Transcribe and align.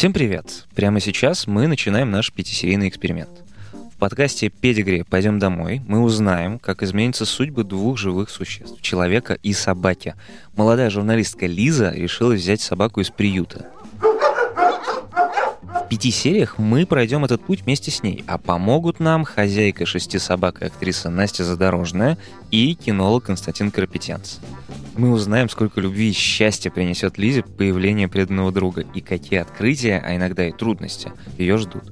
Всем 0.00 0.14
привет! 0.14 0.64
Прямо 0.74 0.98
сейчас 0.98 1.46
мы 1.46 1.66
начинаем 1.66 2.10
наш 2.10 2.32
пятисерийный 2.32 2.88
эксперимент. 2.88 3.28
В 3.94 3.98
подкасте 3.98 4.48
«Педигри. 4.48 5.02
Пойдем 5.02 5.38
домой» 5.38 5.82
мы 5.86 6.00
узнаем, 6.00 6.58
как 6.58 6.82
изменятся 6.82 7.26
судьбы 7.26 7.64
двух 7.64 7.98
живых 7.98 8.30
существ– 8.30 8.80
человека 8.80 9.34
и 9.42 9.52
собаки. 9.52 10.14
Молодая 10.56 10.88
журналистка 10.88 11.44
Лиза 11.44 11.90
решила 11.90 12.32
взять 12.32 12.62
собаку 12.62 13.02
из 13.02 13.10
приюта. 13.10 13.66
В 15.72 15.88
пяти 15.88 16.10
сериях 16.10 16.58
мы 16.58 16.84
пройдем 16.84 17.24
этот 17.24 17.44
путь 17.44 17.62
вместе 17.62 17.90
с 17.90 18.02
ней, 18.02 18.24
а 18.26 18.38
помогут 18.38 18.98
нам 18.98 19.24
хозяйка 19.24 19.86
шести 19.86 20.18
собак 20.18 20.62
и 20.62 20.66
актриса 20.66 21.10
Настя 21.10 21.44
Задорожная 21.44 22.18
и 22.50 22.74
кинолог 22.74 23.24
Константин 23.24 23.70
Карапетянц. 23.70 24.38
Мы 24.96 25.12
узнаем, 25.12 25.48
сколько 25.48 25.80
любви 25.80 26.10
и 26.10 26.12
счастья 26.12 26.70
принесет 26.70 27.18
Лизе 27.18 27.42
появление 27.42 28.08
преданного 28.08 28.50
друга 28.50 28.84
и 28.94 29.00
какие 29.00 29.38
открытия, 29.38 30.02
а 30.04 30.16
иногда 30.16 30.48
и 30.48 30.52
трудности, 30.52 31.12
ее 31.38 31.56
ждут. 31.56 31.84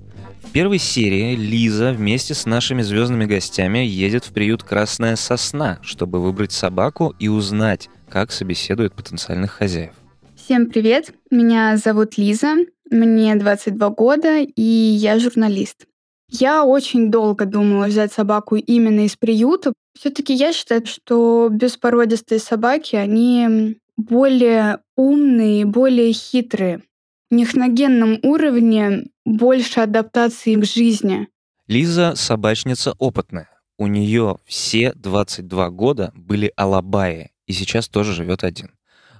В 0.42 0.50
первой 0.50 0.78
серии 0.78 1.36
Лиза 1.36 1.92
вместе 1.92 2.34
с 2.34 2.46
нашими 2.46 2.82
звездными 2.82 3.26
гостями 3.26 3.78
едет 3.78 4.24
в 4.24 4.32
приют 4.32 4.62
«Красная 4.64 5.14
сосна», 5.14 5.78
чтобы 5.82 6.20
выбрать 6.20 6.52
собаку 6.52 7.14
и 7.18 7.28
узнать, 7.28 7.90
как 8.08 8.32
собеседуют 8.32 8.94
потенциальных 8.94 9.52
хозяев. 9.52 9.92
Всем 10.34 10.70
привет, 10.70 11.12
меня 11.30 11.76
зовут 11.76 12.16
Лиза, 12.16 12.54
мне 12.90 13.34
22 13.34 13.90
года, 13.90 14.40
и 14.40 14.62
я 14.62 15.18
журналист. 15.18 15.86
Я 16.30 16.64
очень 16.64 17.10
долго 17.10 17.46
думала 17.46 17.86
взять 17.86 18.12
собаку 18.12 18.56
именно 18.56 19.06
из 19.06 19.16
приюта. 19.16 19.72
Все-таки 19.98 20.34
я 20.34 20.52
считаю, 20.52 20.86
что 20.86 21.48
беспородистые 21.50 22.38
собаки, 22.38 22.96
они 22.96 23.78
более 23.96 24.80
умные, 24.96 25.64
более 25.64 26.12
хитрые. 26.12 26.82
У 27.30 27.34
них 27.34 27.54
на 27.54 27.68
генном 27.68 28.18
уровне 28.22 29.06
больше 29.24 29.80
адаптации 29.80 30.54
к 30.54 30.64
жизни. 30.64 31.28
Лиза 31.66 32.14
собачница 32.14 32.94
опытная. 32.98 33.48
У 33.76 33.86
нее 33.86 34.38
все 34.44 34.92
22 34.94 35.70
года 35.70 36.12
были 36.16 36.52
алабаи, 36.56 37.30
и 37.46 37.52
сейчас 37.52 37.88
тоже 37.88 38.12
живет 38.12 38.44
один. 38.44 38.70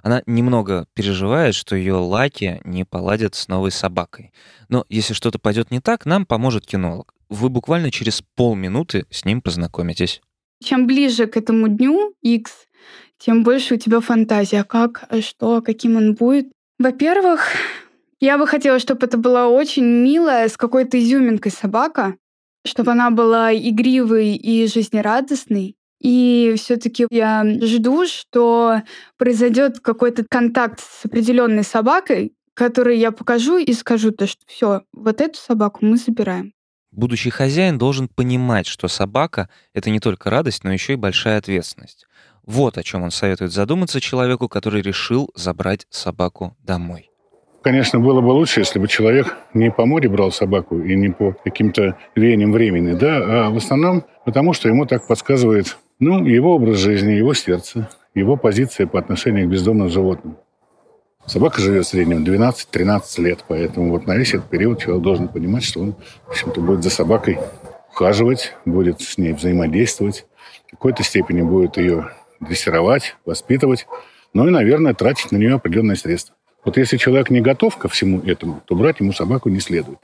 Она 0.03 0.23
немного 0.25 0.85
переживает, 0.93 1.55
что 1.55 1.75
ее 1.75 1.95
лаки 1.95 2.61
не 2.63 2.85
поладят 2.85 3.35
с 3.35 3.47
новой 3.47 3.71
собакой. 3.71 4.31
Но 4.67 4.85
если 4.89 5.13
что-то 5.13 5.39
пойдет 5.39 5.71
не 5.71 5.79
так, 5.79 6.05
нам 6.05 6.25
поможет 6.25 6.65
кинолог. 6.65 7.13
Вы 7.29 7.49
буквально 7.49 7.91
через 7.91 8.23
полминуты 8.35 9.05
с 9.09 9.25
ним 9.25 9.41
познакомитесь. 9.41 10.21
Чем 10.63 10.87
ближе 10.87 11.27
к 11.27 11.37
этому 11.37 11.67
дню 11.67 12.13
X, 12.21 12.51
тем 13.17 13.43
больше 13.43 13.75
у 13.75 13.77
тебя 13.77 13.99
фантазия, 13.99 14.63
как, 14.63 15.07
что, 15.21 15.61
каким 15.61 15.97
он 15.97 16.15
будет. 16.15 16.51
Во-первых, 16.79 17.51
я 18.19 18.37
бы 18.37 18.47
хотела, 18.47 18.79
чтобы 18.79 19.05
это 19.05 19.17
была 19.17 19.47
очень 19.47 19.85
милая, 19.85 20.49
с 20.49 20.57
какой-то 20.57 20.99
изюминкой 20.99 21.51
собака, 21.51 22.15
чтобы 22.65 22.91
она 22.91 23.11
была 23.11 23.53
игривой 23.53 24.35
и 24.35 24.67
жизнерадостной. 24.67 25.75
И 25.99 26.55
все-таки 26.57 27.07
я 27.09 27.43
жду, 27.61 28.05
что 28.05 28.81
произойдет 29.17 29.79
какой-то 29.79 30.25
контакт 30.29 30.79
с 30.79 31.05
определенной 31.05 31.63
собакой, 31.63 32.33
который 32.53 32.97
я 32.97 33.11
покажу 33.11 33.57
и 33.57 33.73
скажу 33.73 34.11
то, 34.11 34.27
что 34.27 34.41
все, 34.47 34.81
вот 34.93 35.21
эту 35.21 35.37
собаку 35.37 35.85
мы 35.85 35.97
забираем. 35.97 36.53
Будущий 36.91 37.29
хозяин 37.29 37.77
должен 37.77 38.07
понимать, 38.07 38.65
что 38.65 38.87
собака— 38.87 39.49
это 39.73 39.89
не 39.89 39.99
только 39.99 40.29
радость, 40.29 40.63
но 40.63 40.73
еще 40.73 40.93
и 40.93 40.97
большая 40.97 41.37
ответственность. 41.37 42.07
Вот 42.43 42.77
о 42.77 42.83
чем 42.83 43.03
он 43.03 43.11
советует 43.11 43.51
задуматься 43.51 44.01
человеку, 44.01 44.49
который 44.49 44.81
решил 44.81 45.29
забрать 45.35 45.85
собаку 45.91 46.57
домой. 46.63 47.08
Конечно, 47.69 47.99
было 47.99 48.19
бы 48.19 48.29
лучше, 48.29 48.61
если 48.61 48.79
бы 48.79 48.87
человек 48.87 49.37
не 49.53 49.69
по 49.69 49.85
море 49.85 50.09
брал 50.09 50.31
собаку 50.31 50.79
и 50.79 50.95
не 50.95 51.09
по 51.09 51.33
каким-то 51.33 51.99
веяниям 52.15 52.51
времени, 52.51 52.93
да, 52.93 53.45
а 53.45 53.49
в 53.51 53.57
основном 53.57 54.05
потому, 54.25 54.53
что 54.53 54.69
ему 54.69 54.87
так 54.87 55.05
подсказывает 55.05 55.77
ну, 55.99 56.25
его 56.25 56.55
образ 56.55 56.77
жизни, 56.77 57.11
его 57.11 57.35
сердце, 57.35 57.87
его 58.15 58.37
позиция 58.37 58.87
по 58.87 58.97
отношению 58.97 59.45
к 59.45 59.51
бездомным 59.51 59.87
животным. 59.87 60.37
Собака 61.27 61.61
живет 61.61 61.85
в 61.85 61.89
среднем 61.89 62.23
12-13 62.23 63.21
лет, 63.21 63.45
поэтому 63.47 63.91
вот 63.91 64.07
на 64.07 64.15
весь 64.15 64.33
этот 64.33 64.49
период 64.49 64.79
человек 64.79 65.03
должен 65.03 65.27
понимать, 65.27 65.63
что 65.63 65.81
он, 65.81 65.95
в 66.25 66.31
общем-то, 66.31 66.61
будет 66.61 66.81
за 66.81 66.89
собакой 66.89 67.37
ухаживать, 67.91 68.55
будет 68.65 68.99
с 69.01 69.19
ней 69.19 69.33
взаимодействовать, 69.33 70.25
в 70.65 70.71
какой-то 70.71 71.03
степени 71.03 71.43
будет 71.43 71.77
ее 71.77 72.09
дрессировать, 72.39 73.15
воспитывать, 73.27 73.85
ну 74.33 74.47
и, 74.47 74.49
наверное, 74.49 74.95
тратить 74.95 75.31
на 75.31 75.37
нее 75.37 75.53
определенные 75.53 75.97
средства. 75.97 76.33
Вот 76.65 76.77
если 76.77 76.97
человек 76.97 77.29
не 77.29 77.41
готов 77.41 77.77
ко 77.77 77.87
всему 77.87 78.21
этому, 78.21 78.61
то 78.65 78.75
брать 78.75 78.99
ему 78.99 79.13
собаку 79.13 79.49
не 79.49 79.59
следует. 79.59 79.99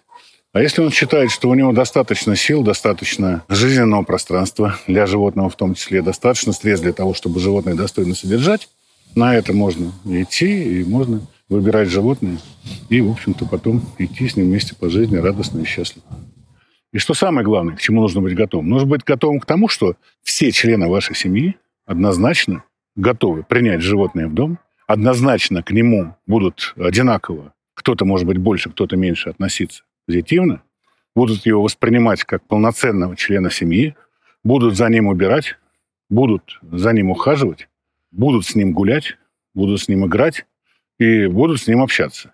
А 0.54 0.62
если 0.62 0.82
он 0.82 0.90
считает, 0.90 1.32
что 1.32 1.50
у 1.50 1.54
него 1.54 1.74
достаточно 1.74 2.36
сил, 2.38 2.64
достаточно 2.64 3.44
жизненного 3.50 4.04
пространства 4.04 4.78
для 4.88 5.06
животного 5.06 5.50
в 5.50 5.56
том 5.58 5.74
числе, 5.76 6.02
достаточно 6.02 6.54
средств 6.54 6.84
для 6.84 6.94
того, 6.94 7.14
чтобы 7.14 7.42
животное 7.42 7.76
достойно 7.76 8.16
содержать, 8.16 8.70
на 9.16 9.36
это 9.36 9.52
можно 9.52 9.92
идти, 10.06 10.80
и 10.80 10.84
можно 10.86 11.22
выбирать 11.50 11.90
животное, 11.90 12.38
и, 12.90 13.02
в 13.02 13.12
общем-то, 13.12 13.46
потом 13.46 13.84
идти 13.98 14.28
с 14.28 14.38
ним 14.38 14.48
вместе 14.48 14.76
по 14.76 14.90
жизни 14.90 15.18
радостно 15.18 15.60
и 15.60 15.66
счастливо. 15.66 16.06
И 16.94 16.98
что 17.00 17.14
самое 17.14 17.44
главное, 17.44 17.76
к 17.76 17.82
чему 17.82 18.02
нужно 18.02 18.22
быть 18.22 18.36
готовым? 18.36 18.70
Нужно 18.70 18.88
быть 18.88 19.04
готовым 19.04 19.42
к 19.42 19.46
тому, 19.46 19.68
что 19.68 19.96
все 20.24 20.52
члены 20.54 20.88
вашей 20.88 21.16
семьи 21.16 21.58
однозначно 21.86 22.64
готовы 22.96 23.44
принять 23.44 23.82
животное 23.82 24.28
в 24.28 24.34
дом, 24.34 24.60
однозначно 24.88 25.64
к 25.64 25.72
нему 25.72 26.16
будут 26.28 26.74
одинаково, 26.78 27.54
кто-то, 27.74 28.06
может 28.06 28.28
быть, 28.28 28.38
больше, 28.38 28.70
кто-то 28.70 28.96
меньше 28.96 29.30
относиться 29.30 29.84
позитивно, 30.06 30.62
будут 31.16 31.46
его 31.46 31.62
воспринимать 31.62 32.24
как 32.24 32.46
полноценного 32.48 33.16
члена 33.16 33.50
семьи, 33.50 33.96
будут 34.44 34.76
за 34.76 34.88
ним 34.90 35.08
убирать, 35.08 35.58
будут 36.10 36.60
за 36.62 36.94
ним 36.94 37.10
ухаживать, 37.10 37.68
будут 38.12 38.46
с 38.46 38.56
ним 38.56 38.74
гулять, 38.74 39.18
будут 39.54 39.82
с 39.82 39.88
ним 39.88 40.06
играть 40.06 40.46
и 41.00 41.28
будут 41.28 41.62
с 41.62 41.68
ним 41.68 41.82
общаться. 41.82 42.34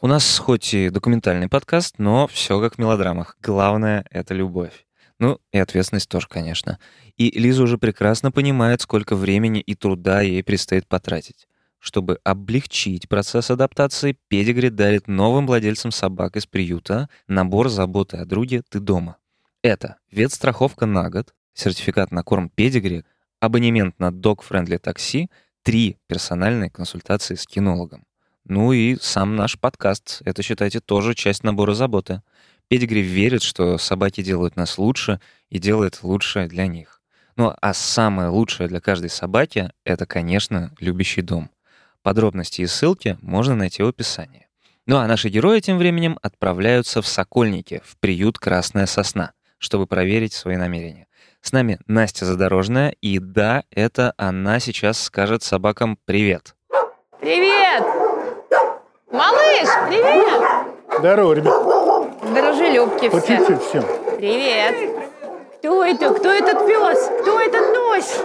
У 0.00 0.06
нас 0.06 0.38
хоть 0.38 0.74
и 0.74 0.90
документальный 0.90 1.48
подкаст, 1.48 1.94
но 1.98 2.26
все 2.26 2.60
как 2.60 2.74
в 2.74 2.78
мелодрамах. 2.78 3.38
Главное— 3.40 4.04
это 4.10 4.34
любовь. 4.34 4.84
Ну, 5.18 5.38
и 5.52 5.58
ответственность 5.58 6.10
тоже, 6.10 6.26
конечно. 6.28 6.78
И 7.16 7.30
Лиза 7.38 7.62
уже 7.62 7.78
прекрасно 7.78 8.30
понимает, 8.30 8.82
сколько 8.82 9.16
времени 9.16 9.60
и 9.60 9.74
труда 9.74 10.20
ей 10.20 10.42
предстоит 10.42 10.86
потратить. 10.88 11.46
Чтобы 11.84 12.18
облегчить 12.24 13.10
процесс 13.10 13.50
адаптации, 13.50 14.16
Педигри 14.28 14.70
дарит 14.70 15.06
новым 15.06 15.46
владельцам 15.46 15.90
собак 15.90 16.34
из 16.34 16.46
приюта 16.46 17.10
набор 17.28 17.68
заботы 17.68 18.16
о 18.16 18.24
друге 18.24 18.62
«Ты 18.70 18.80
дома». 18.80 19.18
Это 19.62 19.98
ветстраховка 20.10 20.86
на 20.86 21.10
год, 21.10 21.34
сертификат 21.52 22.10
на 22.10 22.22
корм 22.22 22.48
Педигри, 22.48 23.04
абонемент 23.38 23.98
на 23.98 24.08
Dog-Friendly 24.08 24.78
такси, 24.78 25.28
три 25.62 25.98
персональные 26.06 26.70
консультации 26.70 27.34
с 27.34 27.46
кинологом. 27.46 28.06
Ну 28.44 28.72
и 28.72 28.96
сам 28.98 29.36
наш 29.36 29.60
подкаст. 29.60 30.22
Это, 30.24 30.42
считайте, 30.42 30.80
тоже 30.80 31.14
часть 31.14 31.44
набора 31.44 31.74
заботы. 31.74 32.22
Педигри 32.68 33.02
верит, 33.02 33.42
что 33.42 33.76
собаки 33.76 34.22
делают 34.22 34.56
нас 34.56 34.78
лучше 34.78 35.20
и 35.50 35.58
делает 35.58 36.02
лучшее 36.02 36.48
для 36.48 36.66
них. 36.66 37.02
Ну 37.36 37.54
а 37.60 37.74
самое 37.74 38.30
лучшее 38.30 38.70
для 38.70 38.80
каждой 38.80 39.10
собаки— 39.10 39.70
это, 39.84 40.06
конечно, 40.06 40.72
любящий 40.80 41.20
дом. 41.20 41.50
Подробности 42.04 42.60
и 42.60 42.66
ссылки 42.66 43.16
можно 43.22 43.56
найти 43.56 43.82
в 43.82 43.88
описании. 43.88 44.46
Ну 44.86 44.98
а 44.98 45.06
наши 45.06 45.30
герои 45.30 45.60
тем 45.60 45.78
временем 45.78 46.18
отправляются 46.20 47.00
в 47.00 47.06
Сокольники, 47.06 47.80
в 47.82 47.96
приют 47.96 48.38
«Красная 48.38 48.84
сосна», 48.84 49.32
чтобы 49.56 49.86
проверить 49.86 50.34
свои 50.34 50.56
намерения. 50.56 51.06
С 51.40 51.52
нами 51.52 51.78
Настя 51.86 52.26
Задорожная, 52.26 52.90
и 53.00 53.18
да, 53.18 53.64
это 53.70 54.12
она 54.18 54.60
сейчас 54.60 55.00
скажет 55.00 55.42
собакам 55.42 55.98
«Привет». 56.04 56.54
Привет! 57.20 57.82
Малыш, 59.10 59.68
привет! 59.88 60.76
Здорово, 60.98 61.32
ребят. 61.32 61.54
Дружелюбки 62.34 63.08
все. 63.08 63.58
всем. 63.60 63.84
Привет! 64.18 64.74
Кто 65.56 65.82
это? 65.82 66.12
Кто 66.12 66.30
этот 66.30 66.66
пес? 66.66 67.10
Кто 67.22 67.40
этот 67.40 67.74
нос? 67.74 68.24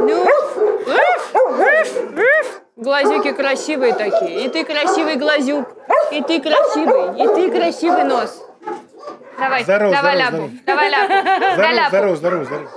Ну? 0.00 0.24
Уф, 0.24 1.34
уф, 1.34 2.18
уф. 2.18 2.63
Глазюки 2.76 3.32
красивые 3.32 3.94
такие. 3.94 4.46
И 4.46 4.48
ты 4.48 4.64
красивый 4.64 5.16
глазюк. 5.16 5.68
И 6.10 6.20
ты 6.22 6.40
красивый. 6.40 7.22
И 7.22 7.26
ты 7.34 7.50
красивый 7.50 8.04
нос. 8.04 8.42
Давай, 9.38 9.62
Здорово, 9.62 9.92
давай 9.92 10.16
здорово, 10.16 10.42
ляпу. 10.42 10.52
Давай 10.66 10.90
ляпу. 10.90 11.12
Здорово, 11.54 11.72
ляпу. 11.72 11.88
здорово, 11.88 12.16
здорово, 12.16 12.44
здорово. 12.44 12.70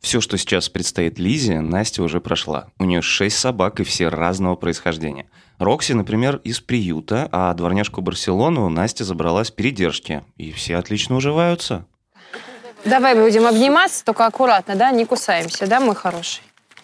Все, 0.00 0.20
что 0.20 0.38
сейчас 0.38 0.68
предстоит 0.68 1.18
Лизе, 1.18 1.60
Настя 1.60 2.02
уже 2.02 2.20
прошла. 2.20 2.68
У 2.78 2.84
нее 2.84 3.02
шесть 3.02 3.38
собак 3.38 3.80
и 3.80 3.84
все 3.84 4.08
разного 4.08 4.54
происхождения. 4.54 5.28
Рокси, 5.58 5.92
например, 5.92 6.40
из 6.44 6.60
приюта, 6.60 7.28
а 7.32 7.52
дворняжку 7.54 8.02
Барселону 8.02 8.68
Настя 8.68 9.04
забрала 9.04 9.42
с 9.44 9.50
передержки. 9.50 10.22
И 10.36 10.52
все 10.52 10.76
отлично 10.76 11.16
уживаются. 11.16 11.86
Давай 12.84 13.14
будем 13.16 13.46
обниматься, 13.46 14.04
только 14.04 14.26
аккуратно, 14.26 14.76
да? 14.76 14.92
Не 14.92 15.06
кусаемся, 15.06 15.66
да, 15.66 15.80
мой 15.80 15.96
хороший? 15.96 16.42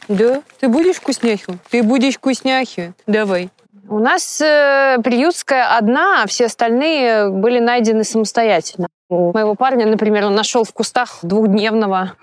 Да? 0.08 0.42
Ты 0.60 0.68
будешь 0.68 0.96
вкусняхи? 0.96 1.58
Ты 1.70 1.82
будешь 1.82 2.16
вкусняхи? 2.16 2.92
Давай. 3.06 3.50
У 3.88 3.98
нас 3.98 4.40
э, 4.40 4.98
приютская 5.02 5.76
одна, 5.76 6.22
а 6.22 6.26
все 6.26 6.46
остальные 6.46 7.30
были 7.30 7.58
найдены 7.58 8.04
самостоятельно. 8.04 8.88
У 9.08 9.32
моего 9.32 9.54
парня, 9.54 9.86
например, 9.86 10.26
он 10.26 10.34
нашел 10.34 10.64
в 10.64 10.72
кустах 10.72 11.18
двухдневного. 11.22 12.14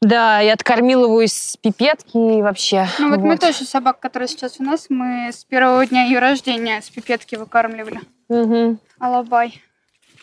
Да, 0.00 0.42
и 0.42 0.48
откормил 0.48 1.04
его 1.04 1.22
из 1.22 1.56
пипетки 1.56 2.16
и 2.16 2.42
вообще. 2.42 2.86
Ну 2.98 3.08
вот, 3.08 3.20
мы 3.20 3.38
тоже 3.38 3.64
собак, 3.64 4.00
которая 4.00 4.28
сейчас 4.28 4.56
у 4.60 4.62
нас, 4.62 4.86
мы 4.90 5.30
с 5.32 5.44
первого 5.44 5.86
дня 5.86 6.04
ее 6.04 6.18
рождения 6.18 6.82
с 6.82 6.90
пипетки 6.90 7.36
выкармливали. 7.36 8.00
Мгм. 8.28 8.78
Алабай. 8.98 9.62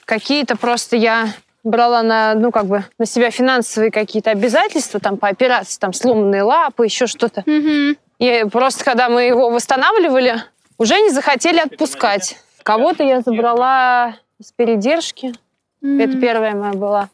Какие-то 0.06 0.56
просто 0.56 0.98
я 0.98 1.30
брала 1.63 2.02
на, 2.04 2.34
ну, 2.34 2.52
как 2.52 2.66
бы, 2.66 2.84
на 2.98 3.06
себя 3.06 3.31
финансовые 3.31 3.92
какие-то 3.92 4.31
обязательства, 4.31 5.00
там, 5.00 5.18
по 5.18 5.28
операции, 5.28 5.80
там, 5.80 5.94
сломанные 5.94 6.44
лапы, 6.44 6.86
еще 6.86 7.08
что-то. 7.08 7.44
Мгм. 7.46 7.98
И 8.19 8.46
просто, 8.52 8.84
когда 8.84 9.10
мы 9.10 9.24
его 9.24 9.50
восстанавливали, 9.50 10.44
уже 10.78 11.00
не 11.00 11.10
захотели 11.10 11.60
отпускать. 11.60 12.38
Кого-то 12.63 13.04
я 13.04 13.22
забрала 13.22 14.16
с 14.42 14.52
передержки. 14.52 15.34
Это 15.81 16.13
М. 16.13 16.22
первая 16.22 16.56
моя 16.56 16.74
была. 16.74 17.10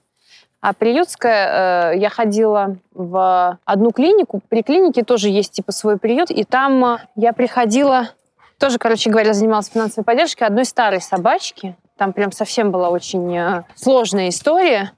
А 0.60 0.74
приютская, 0.74 1.94
э, 1.94 1.98
я 2.00 2.10
ходила 2.10 2.78
в 2.94 3.58
одну 3.64 3.92
клинику. 3.92 4.42
При 4.50 4.64
клинике 4.64 5.04
тоже 5.04 5.30
есть 5.30 5.54
типа 5.54 5.72
свой 5.72 5.98
приют. 5.98 6.32
И 6.32 6.44
там 6.44 6.84
э, 6.84 6.98
я 7.16 7.32
приходила, 7.32 8.10
тоже, 8.58 8.78
короче 8.78 9.10
говоря, 9.10 9.34
занималась 9.34 9.70
финансовой 9.70 10.04
поддержкой 10.04 10.44
одной 10.44 10.66
старой 10.66 11.00
собачки. 11.00 11.76
Там 11.98 12.14
прям 12.14 12.32
совсем 12.32 12.72
была 12.72 12.90
очень 12.90 13.36
э, 13.36 13.64
сложная 13.76 14.30
история. 14.30 14.92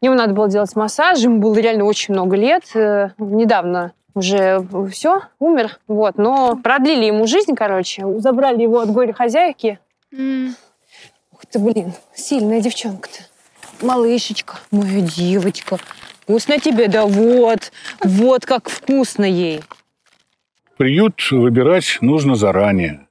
Ему 0.00 0.14
надо 0.14 0.34
было 0.34 0.48
делать 0.48 0.74
массаж, 0.76 1.18
ему 1.18 1.40
было 1.40 1.56
реально 1.58 1.84
очень 1.84 2.14
много 2.14 2.36
лет. 2.36 2.64
Э, 2.74 3.10
недавно 3.18 3.92
уже 4.14 4.64
все, 4.92 5.22
умер. 5.40 5.78
Вот. 5.88 6.16
Но 6.16 6.56
продлили 6.56 7.06
ему 7.06 7.26
жизнь, 7.26 7.54
короче. 7.54 8.04
Забрали 8.20 8.62
его 8.62 8.80
от 8.80 8.90
горя 8.90 9.12
хозяйки. 9.12 9.80
М. 10.12 10.54
Ух 11.32 11.40
ты, 11.46 11.58
блин, 11.58 11.92
сильная 12.14 12.60
девчонка-то. 12.60 13.24
Малышечка, 13.84 14.58
моя 14.70 15.00
девочка. 15.00 15.78
Вкусно 16.20 16.58
тебе, 16.58 16.86
да 16.88 17.06
вот. 17.06 17.72
Вот 18.02 18.46
как 18.46 18.68
вкусно 18.68 19.24
ей. 19.24 19.62
Приют 20.76 21.20
выбирать 21.30 21.98
нужно 22.00 22.36
заранее. 22.36 23.03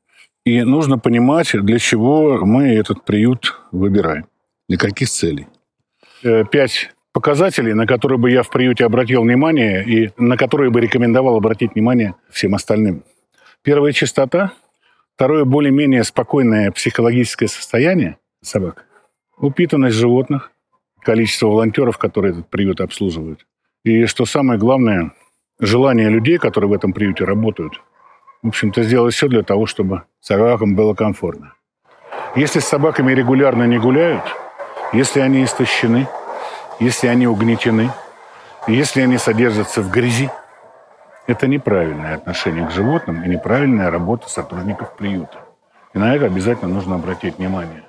И 0.45 0.61
нужно 0.63 0.99
понимать, 0.99 1.51
для 1.53 1.79
чего 1.79 2.45
мы 2.45 2.67
этот 2.69 3.05
приют 3.05 3.61
выбираем. 3.71 4.25
Для 4.67 4.77
каких 4.77 5.09
целей. 5.09 5.47
Э, 6.23 6.43
Пять 6.45 6.91
показателей, 7.13 7.73
на 7.73 7.87
которые 7.87 8.17
бы 8.17 8.29
я 8.29 8.43
в 8.43 8.49
приюте 8.49 8.85
обратил 8.85 9.21
внимание 9.21 9.85
и 9.85 10.11
на 10.17 10.35
которые 10.35 10.69
бы 10.69 10.81
рекомендовал 10.81 11.37
обратить 11.37 11.75
внимание 11.75 12.15
всем 12.29 12.55
остальным. 12.55 13.03
Первое– 13.61 13.91
чистота. 13.93 14.51
Второе– 15.15 15.43
более-менее 15.45 16.03
спокойное 16.03 16.71
психологическое 16.71 17.47
состояние 17.47 18.17
собак. 18.41 18.85
Упитанность 19.37 19.95
животных. 19.95 20.51
Количество 21.01 21.47
волонтеров, 21.47 21.97
которые 21.97 22.31
этот 22.31 22.49
приют 22.49 22.81
обслуживают. 22.81 23.45
И, 23.83 24.05
что 24.05 24.25
самое 24.25 24.59
главное, 24.59 25.11
желание 25.59 26.09
людей, 26.09 26.37
которые 26.37 26.69
в 26.69 26.73
этом 26.73 26.93
приюте 26.93 27.25
работают, 27.25 27.81
в 28.43 28.49
общем-то, 28.49 28.83
сделать 28.83 29.15
все 29.15 29.27
для 29.27 29.41
того, 29.41 29.65
чтобы 29.65 30.03
собакам 30.19 30.75
было 30.75 30.93
комфортно. 30.93 31.53
Если 32.35 32.59
с 32.59 32.65
собаками 32.65 33.13
регулярно 33.13 33.63
не 33.63 33.79
гуляют, 33.79 34.23
если 34.91 35.21
они 35.21 35.43
истощены, 35.43 36.07
если 36.79 37.07
они 37.07 37.25
угнетены, 37.25 37.89
если 38.67 39.01
они 39.01 39.17
содержатся 39.17 39.81
в 39.81 39.89
грязи, 39.89 40.29
это 41.25 41.47
неправильное 41.47 42.15
отношение 42.15 42.67
к 42.67 42.71
животным 42.71 43.23
и 43.23 43.29
неправильная 43.29 43.89
работа 43.89 44.29
сотрудников 44.29 44.95
приюта. 44.95 45.39
И 45.93 45.97
на 45.97 46.15
это 46.15 46.25
обязательно 46.25 46.73
нужно 46.73 46.95
обратить 46.95 47.37
внимание. 47.37 47.83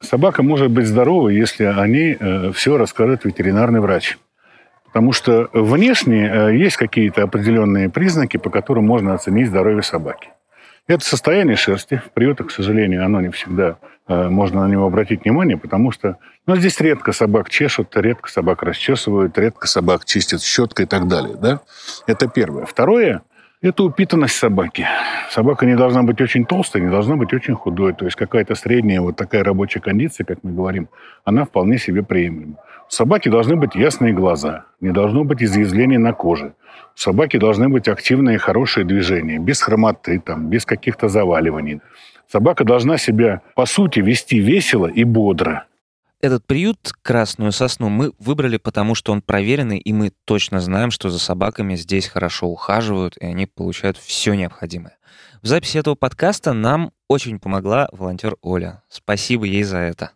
Собака 0.00 0.42
может 0.42 0.70
быть 0.70 0.86
здоровой, 0.86 1.34
если 1.34 1.64
о 1.64 1.86
ней 1.86 2.18
все 2.52 2.76
расскажет 2.76 3.24
ветеринарный 3.24 3.80
врач. 3.80 4.18
Потому 4.92 5.12
что 5.12 5.48
внешне 5.54 6.28
э, 6.28 6.56
есть 6.56 6.76
какие-то 6.76 7.22
определенные 7.22 7.88
признаки, 7.88 8.36
по 8.36 8.50
которым 8.50 8.84
можно 8.84 9.14
оценить 9.14 9.48
здоровье 9.48 9.82
собаки. 9.82 10.28
Это 10.86 11.02
состояние 11.02 11.56
шерсти. 11.56 12.02
В 12.04 12.10
приютах, 12.10 12.48
к 12.48 12.50
сожалению, 12.50 13.04
оно 13.04 13.22
не 13.22 13.30
всегда 13.30 13.78
э, 14.06 14.28
можно 14.28 14.66
на 14.66 14.70
него 14.70 14.86
обратить 14.86 15.24
внимание, 15.24 15.56
потому 15.56 15.92
что 15.92 16.18
ну, 16.46 16.56
здесь 16.56 16.78
редко 16.80 17.12
собак 17.12 17.48
чешут, 17.48 17.96
редко 17.96 18.28
собак 18.28 18.62
расчесывают, 18.62 19.38
редко 19.38 19.66
собак 19.66 20.04
чистят 20.04 20.42
щеткой 20.42 20.84
и 20.84 20.88
так 20.88 21.08
далее. 21.08 21.36
Да? 21.40 21.60
Это 22.06 22.28
первое. 22.28 22.66
Второе– 22.66 23.22
это 23.62 23.84
упитанность 23.84 24.34
собаки. 24.34 24.86
Собака 25.30 25.66
не 25.66 25.76
должна 25.76 26.02
быть 26.02 26.20
очень 26.20 26.44
толстой, 26.44 26.80
не 26.82 26.90
должна 26.90 27.16
быть 27.16 27.32
очень 27.32 27.54
худой. 27.54 27.94
То 27.94 28.04
есть 28.04 28.16
какая-то 28.16 28.54
средняя 28.54 29.00
вот 29.00 29.16
такая 29.16 29.44
рабочая 29.44 29.80
кондиция, 29.80 30.24
как 30.24 30.38
мы 30.42 30.52
говорим, 30.52 30.88
она 31.24 31.44
вполне 31.44 31.78
себе 31.78 32.02
приемлема. 32.02 32.56
У 32.88 32.90
собаки 32.90 33.28
должны 33.28 33.56
быть 33.56 33.74
ясные 33.74 34.12
глаза, 34.12 34.64
не 34.80 34.90
должно 34.90 35.24
быть 35.24 35.42
изъязвлений 35.42 35.96
на 35.96 36.12
коже. 36.12 36.54
У 36.94 36.98
собаки 36.98 37.38
должны 37.38 37.68
быть 37.68 37.88
активные 37.88 38.38
хорошие 38.38 38.84
движения, 38.84 39.38
без 39.38 39.62
хромоты, 39.62 40.18
там, 40.18 40.48
без 40.48 40.66
каких-то 40.66 41.08
заваливаний. 41.08 41.80
Собака 42.28 42.64
должна 42.64 42.98
себя, 42.98 43.42
по 43.54 43.64
сути, 43.64 44.00
вести 44.00 44.40
весело 44.40 44.86
и 44.86 45.04
бодро. 45.04 45.66
Этот 46.22 46.46
приют 46.46 46.92
«Красную 47.02 47.50
сосну» 47.50 47.88
мы 47.88 48.12
выбрали, 48.20 48.56
потому 48.56 48.94
что 48.94 49.10
он 49.10 49.22
проверенный, 49.22 49.78
и 49.78 49.92
мы 49.92 50.12
точно 50.24 50.60
знаем, 50.60 50.92
что 50.92 51.10
за 51.10 51.18
собаками 51.18 51.74
здесь 51.74 52.06
хорошо 52.06 52.46
ухаживают, 52.46 53.16
и 53.16 53.26
они 53.26 53.46
получают 53.46 53.98
все 53.98 54.34
необходимое. 54.34 54.96
В 55.42 55.48
записи 55.48 55.78
этого 55.78 55.96
подкаста 55.96 56.52
нам 56.52 56.92
очень 57.08 57.40
помогла 57.40 57.88
волонтер 57.90 58.36
Оля. 58.40 58.84
Спасибо 58.88 59.46
ей 59.46 59.64
за 59.64 59.78
это. 59.78 60.12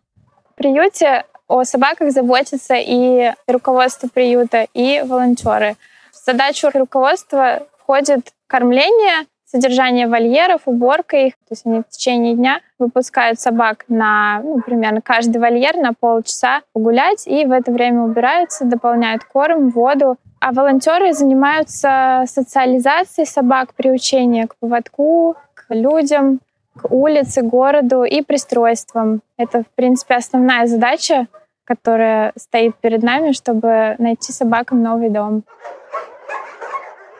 В 0.53 0.55
приюте 0.55 1.25
о 1.49 1.65
собаках 1.65 2.13
заботятся 2.13 2.75
и 2.77 3.33
руководство 3.45 4.07
приюта, 4.07 4.65
и 4.73 5.01
волонтеры. 5.01 5.75
В 6.13 6.25
задачу 6.25 6.69
руководства 6.73 7.67
входит 7.79 8.31
кормление, 8.47 9.27
содержание 9.49 10.07
вольеров, 10.07 10.61
уборка 10.65 11.17
их. 11.17 11.33
То 11.33 11.51
есть 11.51 11.65
они 11.65 11.79
в 11.79 11.89
течение 11.89 12.35
дня 12.35 12.59
выпускают 12.77 13.39
собак 13.39 13.85
на, 13.87 14.41
ну, 14.43 14.61
примерно 14.61 15.01
каждый 15.01 15.37
вольер 15.39 15.77
на 15.77 15.93
полчаса 15.93 16.61
погулять, 16.73 17.25
и 17.27 17.45
в 17.45 17.51
это 17.51 17.71
время 17.71 18.01
убираются, 18.01 18.65
дополняют 18.65 19.23
корм, 19.23 19.69
воду. 19.69 20.17
А 20.39 20.51
волонтеры 20.51 21.13
занимаются 21.13 22.23
социализацией 22.27 23.25
собак, 23.25 23.73
приучением 23.73 24.47
к 24.47 24.55
поводку, 24.57 25.35
к 25.55 25.73
людям, 25.73 26.39
к 26.79 26.91
улице, 26.91 27.41
городу 27.41 28.03
и 28.03 28.21
пристройствам. 28.21 29.21
Это, 29.37 29.63
в 29.63 29.67
принципе, 29.75 30.15
основная 30.15 30.67
задача, 30.67 31.27
которая 31.63 32.33
стоит 32.37 32.75
перед 32.75 33.01
нами, 33.01 33.31
чтобы 33.31 33.95
найти 33.97 34.31
собакам 34.31 34.83
новый 34.83 35.09
дом. 35.09 35.43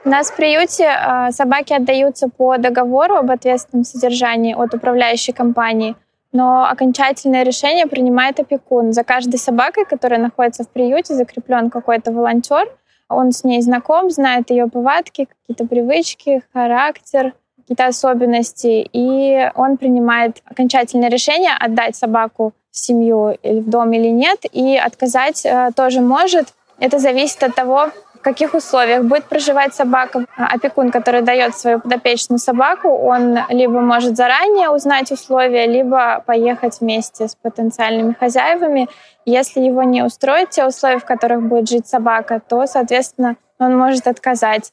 У 0.08 0.10
нас 0.10 0.32
в 0.32 0.38
приюте 0.38 0.86
э, 0.86 1.32
собаки 1.34 1.74
отдаются 1.74 2.30
по 2.30 2.58
договору 2.58 3.16
об 3.16 3.30
ответственном 3.30 3.84
содержании 3.84 4.56
от 4.56 4.74
управляющей 4.74 5.34
компании, 5.34 5.98
но 6.32 6.64
окончательное 6.64 7.44
решение 7.44 7.88
принимает 7.88 8.40
опекун. 8.40 8.94
За 8.94 9.04
каждой 9.04 9.38
собакой, 9.38 9.84
которая 9.84 10.22
находится 10.22 10.64
в 10.64 10.70
приюте, 10.70 11.14
закреплен 11.14 11.70
какой-то 11.70 12.14
волонтер. 12.14 12.70
Он 13.10 13.34
с 13.34 13.44
ней 13.44 13.62
знаком, 13.62 14.10
знает 14.10 14.50
ее 14.50 14.68
повадки, 14.68 15.28
какие-то 15.42 15.68
привычки, 15.68 16.42
характер, 16.54 17.34
какие-то 17.58 17.88
особенности, 17.88 18.90
и 18.94 19.52
он 19.56 19.76
принимает 19.76 20.42
окончательное 20.46 21.10
решение 21.10 21.52
отдать 21.60 21.98
собаку 21.98 22.54
в 22.72 22.78
семью 22.78 23.38
или 23.44 23.60
в 23.60 23.70
дом 23.70 23.92
или 23.92 24.08
нет, 24.08 24.46
и 24.54 24.78
отказать 24.78 25.46
э, 25.46 25.72
тоже 25.76 26.00
может. 26.00 26.54
Это 26.80 26.98
зависит 26.98 27.44
от 27.44 27.56
того, 27.56 27.92
в 28.18 28.22
каких 28.22 28.54
условиях 28.54 29.04
будет 29.04 29.26
проживать 29.26 29.74
собака. 29.74 30.26
Опекун, 30.36 30.92
который 30.92 31.22
дает 31.22 31.56
свою 31.56 31.80
подопечную 31.80 32.40
собаку, 32.40 32.90
он 32.90 33.40
либо 33.50 33.80
может 33.80 34.18
заранее 34.18 34.70
узнать 34.70 35.12
условия, 35.12 35.66
либо 35.66 36.24
поехать 36.26 36.82
вместе 36.82 37.28
с 37.28 37.36
потенциальными 37.36 38.16
хозяевами. 38.20 38.88
Если 39.26 39.62
его 39.62 39.84
не 39.84 40.04
устроят 40.04 40.50
те 40.50 40.66
условия, 40.66 41.00
в 41.00 41.06
которых 41.06 41.44
будет 41.44 41.70
жить 41.70 41.88
собака, 41.88 42.42
то, 42.46 42.66
соответственно, 42.66 43.36
он 43.60 43.78
может 43.78 44.08
отказать. 44.08 44.72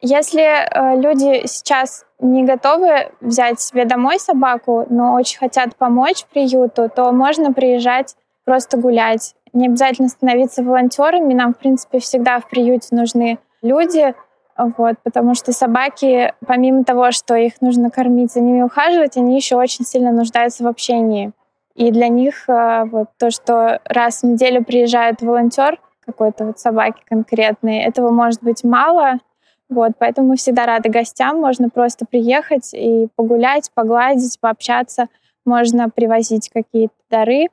Если 0.00 0.42
э, 0.42 1.00
люди 1.00 1.46
сейчас 1.46 2.04
не 2.18 2.44
готовы 2.44 3.10
взять 3.20 3.60
себе 3.60 3.84
домой 3.84 4.18
собаку, 4.18 4.86
но 4.90 5.14
очень 5.14 5.38
хотят 5.38 5.76
помочь 5.76 6.24
приюту, 6.32 6.90
то 6.94 7.12
можно 7.12 7.52
приезжать 7.52 8.14
просто 8.44 8.76
гулять. 8.76 9.35
Не 9.56 9.68
обязательно 9.68 10.08
становиться 10.08 10.62
волонтерами. 10.62 11.32
Нам, 11.32 11.54
в 11.54 11.56
принципе, 11.56 11.98
всегда 11.98 12.40
в 12.40 12.48
приюте 12.50 12.88
нужны 12.90 13.38
люди, 13.62 14.14
вот, 14.58 14.96
потому 15.02 15.34
что 15.34 15.52
собаки, 15.52 16.34
помимо 16.46 16.84
того, 16.84 17.10
что 17.10 17.34
их 17.34 17.62
нужно 17.62 17.90
кормить, 17.90 18.32
за 18.32 18.40
ними 18.40 18.60
ухаживать, 18.60 19.16
они 19.16 19.34
еще 19.34 19.56
очень 19.56 19.86
сильно 19.86 20.12
нуждаются 20.12 20.62
в 20.62 20.66
общении. 20.66 21.32
И 21.74 21.90
для 21.90 22.08
них 22.08 22.50
э, 22.50 22.84
вот, 22.84 23.08
то, 23.18 23.30
что 23.30 23.80
раз 23.86 24.20
в 24.20 24.26
неделю 24.26 24.62
приезжает 24.62 25.22
волонтер 25.22 25.80
какой-то 26.04 26.44
вот 26.44 26.58
собаки 26.58 27.02
конкретный, 27.08 27.78
этого 27.78 28.10
может 28.10 28.42
быть 28.42 28.62
мало, 28.62 29.20
Вот, 29.68 29.92
поэтому 29.98 30.28
мы 30.28 30.36
всегда 30.36 30.66
рады 30.66 30.90
гостям. 30.90 31.40
Можно 31.40 31.70
просто 31.70 32.04
приехать 32.06 32.72
и 32.72 33.08
погулять, 33.16 33.70
погладить, 33.74 34.38
пообщаться. 34.38 35.08
Можно 35.44 35.88
привозить 35.88 36.50
какие-то 36.50 36.94
дары. 37.10 37.46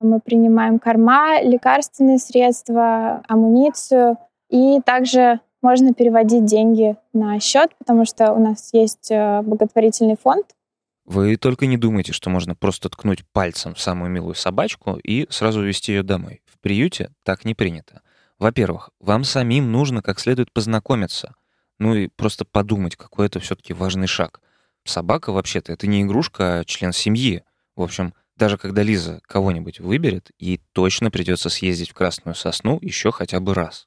Мы 0.00 0.20
принимаем 0.20 0.78
корма, 0.78 1.42
лекарственные 1.42 2.18
средства, 2.18 3.22
амуницию. 3.28 4.16
И 4.48 4.80
также 4.84 5.40
можно 5.62 5.92
переводить 5.92 6.46
деньги 6.46 6.96
на 7.12 7.38
счет, 7.38 7.70
потому 7.78 8.04
что 8.04 8.32
у 8.32 8.40
нас 8.40 8.70
есть 8.72 9.10
э, 9.10 9.42
благотворительный 9.42 10.16
фонд. 10.16 10.46
Вы 11.04 11.36
только 11.36 11.66
не 11.66 11.76
думайте, 11.76 12.12
что 12.12 12.30
можно 12.30 12.54
просто 12.54 12.88
ткнуть 12.88 13.24
пальцем 13.32 13.74
в 13.74 13.80
самую 13.80 14.10
милую 14.10 14.34
собачку 14.34 14.96
и 14.96 15.26
сразу 15.28 15.60
увезти 15.60 15.92
ее 15.92 16.02
домой. 16.02 16.40
В 16.46 16.58
приюте 16.60 17.10
так 17.24 17.44
не 17.44 17.54
принято. 17.54 18.00
Во-первых, 18.38 18.90
вам 19.00 19.24
самим 19.24 19.70
нужно 19.70 20.02
как 20.02 20.18
следует 20.18 20.52
познакомиться. 20.52 21.34
Ну 21.78 21.94
и 21.94 22.08
просто 22.08 22.44
подумать, 22.44 22.96
какой 22.96 23.26
это 23.26 23.40
все-таки 23.40 23.74
важный 23.74 24.06
шаг. 24.06 24.40
Собака, 24.84 25.32
вообще-то, 25.32 25.72
это 25.72 25.86
не 25.86 26.02
игрушка, 26.02 26.60
а 26.60 26.64
член 26.64 26.92
семьи. 26.92 27.42
В 27.76 27.82
общем, 27.82 28.14
даже 28.40 28.56
когда 28.56 28.82
Лиза 28.82 29.20
кого-нибудь 29.28 29.80
выберет, 29.80 30.30
ей 30.38 30.62
точно 30.72 31.10
придется 31.10 31.50
съездить 31.50 31.90
в 31.90 31.94
Красную 31.94 32.34
Сосну 32.34 32.78
еще 32.80 33.12
хотя 33.12 33.38
бы 33.38 33.52
раз. 33.52 33.86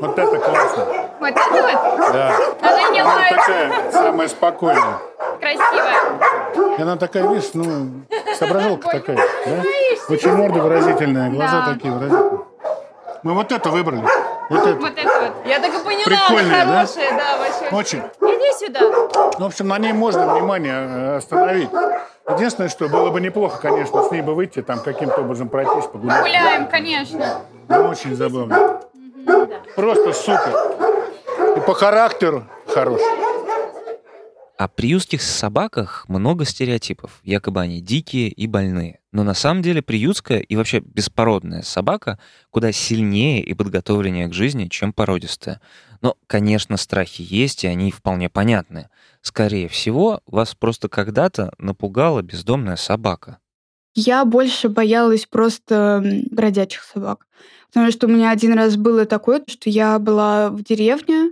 Вот 0.00 0.16
это 0.16 0.38
классно. 0.38 0.84
Вот 1.18 1.30
это 1.30 1.50
вот? 1.50 2.12
Да. 2.12 2.36
Она 2.62 2.90
не 2.92 3.00
Она 3.00 3.14
лает. 3.16 3.36
такая 3.36 3.92
самая 3.92 4.28
спокойная. 4.28 4.98
Красивая. 5.40 6.78
И 6.78 6.82
она 6.82 6.96
такая, 6.96 7.26
видишь, 7.28 7.50
ну, 7.54 8.02
соображалка 8.38 8.88
такая, 8.88 9.16
да? 9.16 9.62
Очень 10.08 10.32
морда 10.34 10.62
выразительная, 10.62 11.30
глаза 11.30 11.66
Да. 11.66 11.74
такие 11.74 11.92
выразительные. 11.92 12.40
Мы 13.24 13.34
вот 13.34 13.50
это 13.50 13.68
выбрали. 13.70 14.04
Вот 14.50 14.66
это. 14.66 14.80
Вот 14.80 14.92
это 14.98 15.20
вот. 15.20 15.46
Я 15.46 15.60
так 15.60 15.70
и 15.72 15.84
поняла, 15.84 16.04
Прикольная, 16.04 16.62
она 16.62 16.72
да? 16.72 16.86
хорошая, 16.86 17.10
да, 17.16 17.38
вообще. 17.38 17.76
Очень. 17.76 18.02
Иди 18.20 18.66
сюда. 18.66 18.80
Ну, 19.38 19.44
в 19.44 19.46
общем, 19.46 19.68
на 19.68 19.78
ней 19.78 19.92
можно 19.92 20.34
внимание 20.34 20.74
э, 20.74 21.16
остановить. 21.18 21.70
Единственное, 22.28 22.68
что 22.68 22.88
было 22.88 23.10
бы 23.10 23.20
неплохо, 23.20 23.60
конечно, 23.60 24.02
с 24.02 24.10
ней 24.10 24.22
бы 24.22 24.34
выйти, 24.34 24.60
там 24.60 24.80
каким-то 24.80 25.20
образом 25.20 25.48
пройтись, 25.48 25.84
погулять. 25.84 26.22
Гуляем, 26.22 26.66
конечно. 26.66 27.42
Ну, 27.68 27.84
очень 27.84 28.16
забавно. 28.16 28.80
Просто 29.76 30.12
супер. 30.12 30.52
И 31.56 31.60
по 31.60 31.74
характеру 31.74 32.44
хороший. 32.66 33.29
О 34.60 34.68
приютских 34.68 35.22
собаках 35.22 36.04
много 36.06 36.44
стереотипов. 36.44 37.20
Якобы 37.24 37.62
они 37.62 37.80
дикие 37.80 38.28
и 38.28 38.46
больные. 38.46 39.00
Но 39.10 39.24
на 39.24 39.32
самом 39.32 39.62
деле 39.62 39.80
приютская 39.80 40.40
и 40.40 40.54
вообще 40.54 40.80
беспородная 40.80 41.62
собака 41.62 42.18
куда 42.50 42.70
сильнее 42.70 43.42
и 43.42 43.54
подготовленнее 43.54 44.28
к 44.28 44.34
жизни, 44.34 44.66
чем 44.66 44.92
породистая. 44.92 45.62
Но, 46.02 46.18
конечно, 46.26 46.76
страхи 46.76 47.24
есть, 47.26 47.64
и 47.64 47.68
они 47.68 47.90
вполне 47.90 48.28
понятны. 48.28 48.90
Скорее 49.22 49.66
всего, 49.66 50.20
вас 50.26 50.54
просто 50.54 50.90
когда-то 50.90 51.54
напугала 51.56 52.20
бездомная 52.20 52.76
собака. 52.76 53.38
Я 53.94 54.26
больше 54.26 54.68
боялась 54.68 55.24
просто 55.24 56.04
бродячих 56.30 56.82
собак. 56.82 57.26
Потому 57.68 57.90
что 57.92 58.08
у 58.08 58.10
меня 58.10 58.30
один 58.30 58.52
раз 58.52 58.76
было 58.76 59.06
такое, 59.06 59.42
что 59.46 59.70
я 59.70 59.98
была 59.98 60.50
в 60.50 60.62
деревне, 60.62 61.30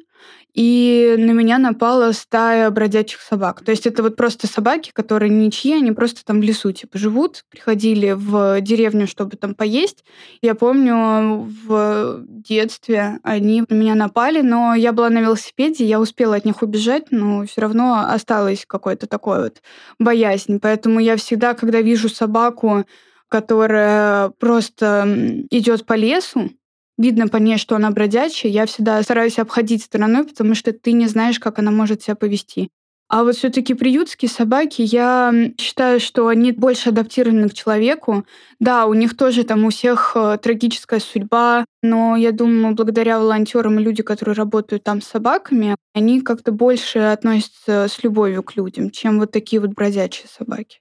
и 0.58 1.14
на 1.16 1.30
меня 1.30 1.56
напала 1.58 2.10
стая 2.10 2.68
бродячих 2.72 3.20
собак. 3.20 3.62
То 3.64 3.70
есть 3.70 3.86
это 3.86 4.02
вот 4.02 4.16
просто 4.16 4.48
собаки, 4.48 4.90
которые 4.92 5.30
ничьи, 5.30 5.72
они 5.72 5.92
просто 5.92 6.24
там 6.24 6.40
в 6.40 6.42
лесу 6.42 6.72
типа 6.72 6.98
живут, 6.98 7.44
приходили 7.48 8.10
в 8.10 8.60
деревню, 8.60 9.06
чтобы 9.06 9.36
там 9.36 9.54
поесть. 9.54 10.04
Я 10.42 10.56
помню, 10.56 11.48
в 11.64 12.24
детстве 12.26 13.20
они 13.22 13.62
на 13.68 13.74
меня 13.74 13.94
напали, 13.94 14.40
но 14.40 14.74
я 14.74 14.92
была 14.92 15.10
на 15.10 15.20
велосипеде, 15.20 15.84
я 15.84 16.00
успела 16.00 16.34
от 16.34 16.44
них 16.44 16.60
убежать, 16.60 17.12
но 17.12 17.46
все 17.46 17.60
равно 17.60 18.08
осталось 18.08 18.64
какое-то 18.66 19.06
такое 19.06 19.44
вот 19.44 19.62
боязнь. 20.00 20.58
Поэтому 20.58 20.98
я 20.98 21.16
всегда, 21.16 21.54
когда 21.54 21.80
вижу 21.82 22.08
собаку, 22.08 22.84
которая 23.28 24.30
просто 24.40 25.44
идет 25.50 25.86
по 25.86 25.92
лесу, 25.92 26.50
видно 26.98 27.28
по 27.28 27.38
ней, 27.38 27.56
что 27.56 27.76
она 27.76 27.90
бродячая, 27.90 28.52
я 28.52 28.66
всегда 28.66 29.02
стараюсь 29.02 29.38
обходить 29.38 29.82
стороной, 29.82 30.24
потому 30.24 30.54
что 30.54 30.72
ты 30.72 30.92
не 30.92 31.06
знаешь, 31.06 31.38
как 31.38 31.58
она 31.58 31.70
может 31.70 32.02
себя 32.02 32.16
повести. 32.16 32.70
А 33.10 33.24
вот 33.24 33.36
все-таки 33.36 33.72
приютские 33.72 34.28
собаки, 34.28 34.82
я 34.82 35.32
считаю, 35.58 35.98
что 35.98 36.28
они 36.28 36.52
больше 36.52 36.90
адаптированы 36.90 37.48
к 37.48 37.54
человеку. 37.54 38.26
Да, 38.60 38.84
у 38.84 38.92
них 38.92 39.16
тоже 39.16 39.44
там 39.44 39.64
у 39.64 39.70
всех 39.70 40.12
э, 40.14 40.36
трагическая 40.42 41.00
судьба, 41.00 41.64
но 41.82 42.16
я 42.16 42.32
думаю, 42.32 42.74
благодаря 42.74 43.18
волонтерам 43.18 43.78
и 43.78 43.82
людям, 43.82 44.04
которые 44.04 44.34
работают 44.34 44.84
там 44.84 45.00
с 45.00 45.06
собаками, 45.06 45.74
они 45.94 46.20
как-то 46.20 46.52
больше 46.52 46.98
относятся 46.98 47.86
с 47.88 48.04
любовью 48.04 48.42
к 48.42 48.56
людям, 48.56 48.90
чем 48.90 49.18
вот 49.18 49.32
такие 49.32 49.60
вот 49.60 49.70
бродячие 49.70 50.28
собаки. 50.28 50.80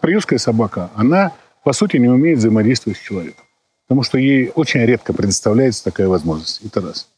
Приютская 0.00 0.38
собака, 0.38 0.90
она, 0.94 1.32
по 1.64 1.74
сути, 1.74 1.98
не 1.98 2.08
умеет 2.08 2.38
взаимодействовать 2.38 2.96
с 2.98 3.02
человеком. 3.02 3.44
Потому 3.88 4.02
что 4.02 4.18
ей 4.18 4.52
очень 4.54 4.84
редко 4.84 5.12
предоставляется 5.12 5.82
такая 5.82 6.08
возможность. 6.08 6.60
Это 6.64 6.82
раз. 6.82 7.08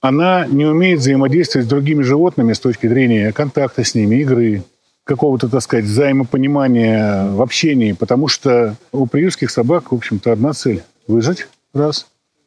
Она 0.00 0.46
не 0.46 0.64
умеет 0.64 1.00
взаимодействовать 1.00 1.66
с 1.66 1.70
другими 1.70 2.02
животными 2.02 2.52
с 2.52 2.60
точки 2.60 2.86
зрения 2.86 3.32
контакта 3.32 3.82
с 3.84 3.94
ними, 3.94 4.16
игры, 4.16 4.62
какого-то, 5.04 5.48
так 5.48 5.62
сказать, 5.62 5.84
взаимопонимания 5.84 7.28
в 7.30 7.42
общении, 7.42 7.92
потому 7.92 8.28
что 8.28 8.76
у 8.92 9.06
приютских 9.06 9.50
собак, 9.50 9.90
в 9.90 9.94
общем-то, 9.94 10.32
одна 10.32 10.52
цель– 10.52 10.82
выжить, 11.08 11.48
раз, 11.74 12.06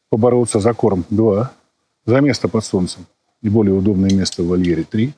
побороться 0.09 0.61
за 0.61 0.73
корм, 0.73 1.05
два, 1.09 1.51
за 2.05 2.21
место 2.21 2.47
под 2.47 2.63
солнцем 2.63 3.05
и 3.41 3.49
более 3.49 3.73
удобное 3.73 4.11
место 4.11 4.41
в 4.41 4.47
вольере, 4.47 4.83
три. 4.83 5.11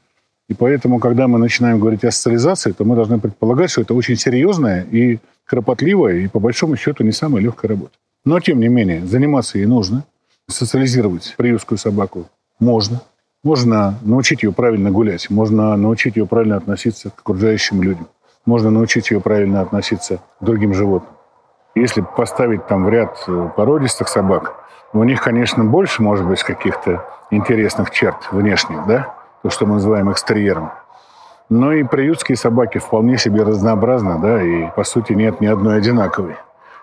И 0.49 0.53
поэтому, 0.53 0.99
когда 0.99 1.27
мы 1.27 1.37
начинаем 1.37 1.79
говорить 1.79 2.03
о 2.03 2.11
социализации, 2.11 2.71
то 2.71 2.85
мы 2.85 2.95
должны 2.95 3.19
предполагать, 3.19 3.69
что 3.69 3.81
это 3.81 3.93
очень 3.93 4.15
серьезная 4.15 4.83
и 4.83 5.19
кропотливая, 5.45 6.15
и 6.15 6.27
по 6.27 6.39
большому 6.39 6.75
счету 6.75 7.03
не 7.03 7.11
самая 7.11 7.43
легкая 7.43 7.69
работа. 7.69 7.93
Но, 8.27 8.41
тем 8.41 8.59
не 8.59 8.67
менее, 8.67 9.05
заниматься 9.05 9.57
ей 9.57 9.67
нужно. 9.67 10.03
Социализировать 10.49 11.33
приютскую 11.37 11.77
собаку 11.77 12.25
можно. 12.59 12.99
Можно 13.41 13.97
научить 14.01 14.43
ее 14.43 14.51
правильно 14.51 14.91
гулять, 14.91 15.29
можно 15.29 15.77
научить 15.77 16.17
ее 16.17 16.25
правильно 16.25 16.57
относиться 16.57 17.09
к 17.09 17.21
окружающим 17.21 17.81
людям, 17.81 18.09
можно 18.45 18.69
научить 18.69 19.11
ее 19.11 19.21
правильно 19.21 19.61
относиться 19.61 20.19
к 20.41 20.43
другим 20.43 20.73
животным. 20.73 21.13
Если 21.73 22.01
поставить 22.01 22.67
там 22.67 22.83
в 22.83 22.89
ряд 22.89 23.17
э, 23.29 23.49
породистых 23.55 24.09
собак, 24.09 24.55
у 24.91 25.05
них, 25.05 25.23
конечно, 25.23 25.63
больше, 25.63 26.03
может 26.03 26.27
быть, 26.27 26.43
каких-то 26.43 27.05
интересных 27.31 27.91
черт 27.91 28.27
внешних, 28.33 28.85
да, 28.87 29.15
то, 29.41 29.49
что 29.49 29.65
мы 29.65 29.75
называем 29.75 30.11
экстерьером. 30.11 30.71
Но 31.47 31.71
и 31.71 31.83
приютские 31.83 32.35
собаки 32.35 32.79
вполне 32.79 33.17
себе 33.17 33.43
разнообразны, 33.43 34.19
да, 34.19 34.43
и, 34.43 34.69
по 34.75 34.83
сути, 34.83 35.13
нет 35.13 35.39
ни 35.39 35.45
одной 35.45 35.77
одинаковой. 35.77 36.35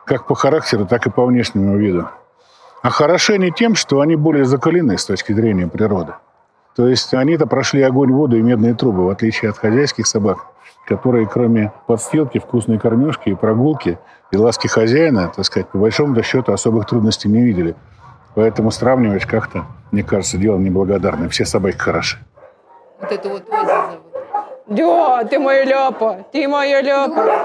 Как 0.05 0.27
по 0.27 0.35
характеру, 0.35 0.87
так 0.87 1.07
и 1.07 1.11
по 1.11 1.25
внешнему 1.25 1.77
виду. 1.77 2.09
А 2.83 2.91
хороши 2.91 3.35
они 3.35 3.51
тем, 3.51 3.75
что 3.75 4.01
они 4.01 4.17
более 4.17 4.45
закалены 4.45 4.99
с 4.99 5.07
точки 5.07 5.33
зрения 5.33 5.67
природы. 5.67 6.15
То 6.77 6.89
есть 6.89 7.15
они-то 7.15 7.47
прошли 7.47 7.83
огонь, 7.83 8.13
воду 8.13 8.37
и 8.37 8.43
медные 8.43 8.75
трубы, 8.75 9.07
в 9.07 9.09
отличие 9.09 9.51
от 9.51 9.59
хозяйских 9.59 10.07
собак, 10.07 10.47
которые 10.87 11.27
кроме 11.27 11.73
подстилки, 11.87 12.39
вкусной 12.39 12.79
кормежки 12.79 13.31
и 13.31 13.35
прогулки 13.35 13.99
и 14.33 14.37
ласки 14.37 14.67
хозяина, 14.67 15.33
так 15.35 15.45
сказать, 15.45 15.69
по 15.69 15.79
большому 15.79 16.21
счету 16.23 16.53
особых 16.53 16.87
трудностей 16.87 17.29
не 17.29 17.43
видели. 17.43 17.75
Поэтому 18.35 18.71
сравнивать 18.71 19.25
как-то, 19.25 19.65
мне 19.93 20.03
кажется, 20.03 20.37
дело 20.37 20.59
неблагодарное. 20.59 21.29
Все 21.29 21.45
собаки 21.45 21.79
хороши. 21.79 22.19
Вот 23.01 23.13
это 23.13 23.29
вот 23.29 23.45
зовут. 23.49 24.01
Да, 24.67 25.25
ты 25.25 25.39
моя 25.39 25.65
ляпа, 25.65 26.27
ты 26.33 26.49
моя 26.49 26.83
ляпа. 26.83 27.41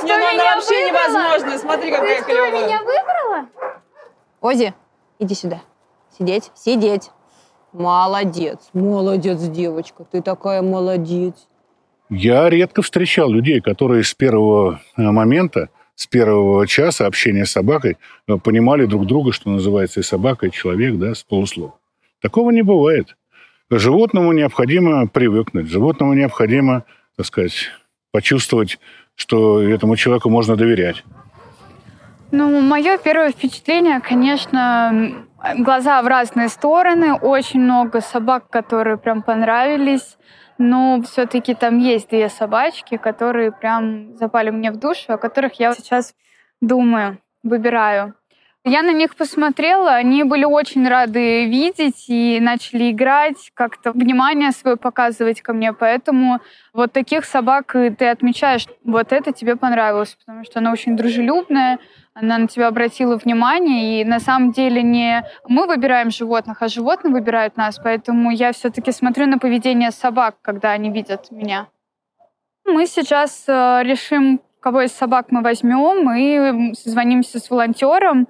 Ты 0.00 0.06
Не, 0.06 0.16
ну 0.16 0.28
она 0.28 0.54
вообще 0.54 0.92
невозможно. 1.08 1.58
Смотри, 1.58 1.90
какая 1.90 2.22
клевая. 2.22 2.78
выбрала? 2.78 3.48
Ози, 4.40 4.74
иди 5.18 5.34
сюда. 5.34 5.62
Сидеть, 6.18 6.50
сидеть. 6.54 7.10
Молодец, 7.72 8.68
молодец, 8.72 9.40
девочка. 9.48 10.04
Ты 10.04 10.22
такая 10.22 10.62
молодец. 10.62 11.48
Я 12.08 12.48
редко 12.48 12.82
встречал 12.82 13.30
людей, 13.30 13.60
которые 13.60 14.04
с 14.04 14.14
первого 14.14 14.80
э, 14.96 15.02
момента, 15.02 15.70
с 15.96 16.06
первого 16.06 16.66
часа 16.68 17.06
общения 17.06 17.44
с 17.46 17.50
собакой 17.50 17.96
э, 18.28 18.36
понимали 18.36 18.86
друг 18.86 19.06
друга, 19.06 19.32
что 19.32 19.50
называется, 19.50 20.00
и 20.00 20.02
собака, 20.04 20.46
и 20.46 20.52
человек, 20.52 20.96
да, 20.98 21.14
с 21.14 21.24
полуслова. 21.24 21.74
Такого 22.20 22.50
не 22.50 22.62
бывает. 22.62 23.16
Животному 23.70 24.32
необходимо 24.32 25.08
привыкнуть, 25.08 25.66
животному 25.66 26.14
необходимо, 26.14 26.84
так 27.16 27.26
сказать, 27.26 27.70
почувствовать, 28.12 28.78
что 29.14 29.62
этому 29.62 29.96
человеку 29.96 30.30
можно 30.30 30.56
доверять. 30.56 31.04
Ну, 32.30 32.60
мое 32.60 32.98
первое 32.98 33.30
впечатление, 33.30 34.00
конечно, 34.00 35.24
глаза 35.58 36.02
в 36.02 36.06
разные 36.06 36.48
стороны. 36.48 37.14
Очень 37.14 37.60
много 37.60 38.00
собак, 38.00 38.48
которые 38.50 38.96
прям 38.96 39.22
понравились. 39.22 40.16
Но 40.58 41.00
все-таки 41.02 41.54
там 41.54 41.78
есть 41.78 42.10
две 42.10 42.28
собачки, 42.28 42.96
которые 42.96 43.52
прям 43.52 44.16
запали 44.16 44.50
мне 44.50 44.70
в 44.70 44.76
душу, 44.78 45.12
о 45.12 45.18
которых 45.18 45.60
я 45.60 45.74
сейчас 45.74 46.14
думаю, 46.60 47.18
выбираю. 47.42 48.14
Я 48.66 48.82
на 48.82 48.92
них 48.92 49.14
посмотрела, 49.14 49.92
они 49.92 50.24
были 50.24 50.44
очень 50.44 50.88
рады 50.88 51.44
видеть 51.44 52.06
и 52.08 52.40
начали 52.40 52.92
играть, 52.92 53.50
как-то 53.52 53.92
внимание 53.92 54.52
свое 54.52 54.78
показывать 54.78 55.42
ко 55.42 55.52
мне. 55.52 55.74
Поэтому 55.74 56.40
вот 56.72 56.90
таких 56.90 57.26
собак 57.26 57.76
ты 57.98 58.08
отмечаешь, 58.08 58.66
вот 58.82 59.12
это 59.12 59.32
тебе 59.32 59.56
понравилось, 59.56 60.16
потому 60.18 60.44
что 60.44 60.60
она 60.60 60.72
очень 60.72 60.96
дружелюбная, 60.96 61.78
она 62.14 62.38
на 62.38 62.48
тебя 62.48 62.68
обратила 62.68 63.16
внимание, 63.18 64.00
и 64.00 64.04
на 64.04 64.18
самом 64.18 64.52
деле 64.52 64.82
не 64.82 65.26
мы 65.46 65.66
выбираем 65.66 66.10
животных, 66.10 66.62
а 66.62 66.68
животные 66.68 67.12
выбирают 67.12 67.58
нас, 67.58 67.78
поэтому 67.78 68.30
я 68.30 68.52
все-таки 68.52 68.92
смотрю 68.92 69.26
на 69.26 69.38
поведение 69.38 69.90
собак, 69.90 70.36
когда 70.40 70.70
они 70.70 70.90
видят 70.90 71.30
меня. 71.30 71.66
Мы 72.64 72.86
сейчас 72.86 73.44
э, 73.46 73.82
решим, 73.82 74.40
кого 74.64 74.80
из 74.80 74.92
собак 74.92 75.26
мы 75.28 75.42
возьмем, 75.42 76.10
и 76.10 76.74
созвонимся 76.74 77.38
с 77.38 77.50
волонтером, 77.50 78.28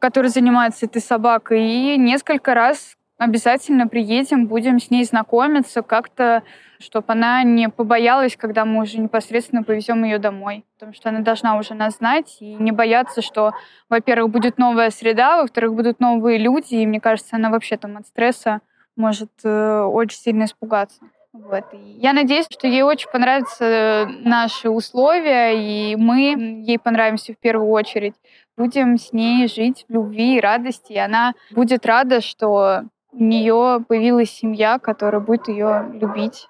который 0.00 0.30
занимается 0.30 0.86
этой 0.86 1.00
собакой, 1.00 1.64
и 1.64 1.96
несколько 1.96 2.54
раз 2.54 2.96
обязательно 3.18 3.86
приедем, 3.86 4.48
будем 4.48 4.80
с 4.80 4.90
ней 4.90 5.04
знакомиться, 5.04 5.82
как-то 5.82 6.42
чтобы 6.80 7.06
она 7.12 7.42
не 7.44 7.68
побоялась, 7.68 8.36
когда 8.36 8.64
мы 8.64 8.82
уже 8.82 8.98
непосредственно 8.98 9.62
повезем 9.62 10.04
ее 10.04 10.18
домой. 10.18 10.66
Потому 10.74 10.92
что 10.92 11.08
она 11.08 11.20
должна 11.20 11.56
уже 11.56 11.72
нас 11.72 11.98
знать 11.98 12.36
и 12.40 12.54
не 12.54 12.70
бояться, 12.72 13.22
что, 13.22 13.52
во-первых, 13.88 14.30
будет 14.30 14.58
новая 14.58 14.90
среда, 14.90 15.40
во-вторых, 15.40 15.72
будут 15.72 16.00
новые 16.00 16.36
люди, 16.36 16.74
и 16.74 16.86
мне 16.86 17.00
кажется, 17.00 17.36
она 17.36 17.48
вообще 17.48 17.78
там 17.78 17.96
от 17.96 18.06
стресса 18.06 18.60
может 18.94 19.30
э, 19.44 19.80
очень 19.84 20.18
сильно 20.18 20.44
испугаться. 20.44 21.00
Вот. 21.42 21.64
Я 21.72 22.12
надеюсь, 22.12 22.46
что 22.50 22.66
ей 22.66 22.82
очень 22.82 23.10
понравятся 23.10 24.08
наши 24.24 24.68
условия, 24.68 25.52
и 25.52 25.96
мы 25.96 26.64
ей 26.66 26.78
понравимся 26.78 27.34
в 27.34 27.38
первую 27.38 27.70
очередь. 27.70 28.14
Будем 28.56 28.98
с 28.98 29.12
ней 29.12 29.46
жить 29.48 29.84
в 29.88 29.92
любви 29.92 30.36
и 30.36 30.40
радости, 30.40 30.92
и 30.92 30.98
она 30.98 31.34
будет 31.50 31.84
рада, 31.84 32.20
что 32.20 32.84
у 33.12 33.22
нее 33.22 33.84
появилась 33.86 34.30
семья, 34.30 34.78
которая 34.78 35.20
будет 35.20 35.48
ее 35.48 35.86
любить. 35.94 36.48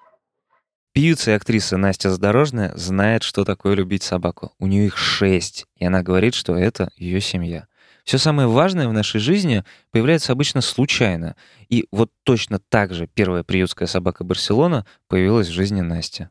Певица 0.93 1.31
и 1.31 1.33
актриса 1.35 1.77
Настя 1.77 2.09
Задорожная 2.09 2.71
знает, 2.75 3.23
что 3.23 3.45
такое 3.45 3.75
любить 3.75 4.03
собаку. 4.03 4.53
У 4.57 4.67
нее 4.67 4.87
их 4.87 4.97
шесть, 4.97 5.65
и 5.75 5.85
она 5.85 6.01
говорит, 6.01 6.33
что 6.33 6.55
это 6.55 6.89
ее 6.95 7.21
семья. 7.21 7.67
Все 8.07 8.17
самое 8.17 8.47
важное 8.47 8.87
в 8.87 8.93
нашей 8.93 9.19
жизни 9.19 9.65
появляется 9.91 10.31
обычно 10.31 10.61
случайно. 10.61 11.35
И 11.67 11.89
вот 11.91 12.09
точно 12.23 12.57
так 12.69 12.93
же 12.93 13.05
первая 13.05 13.43
приютская 13.43 13.85
собака 13.85 14.23
Барселона 14.23 14.85
появилась 15.09 15.49
в 15.49 15.51
жизни 15.51 15.81
Насти. 15.81 16.29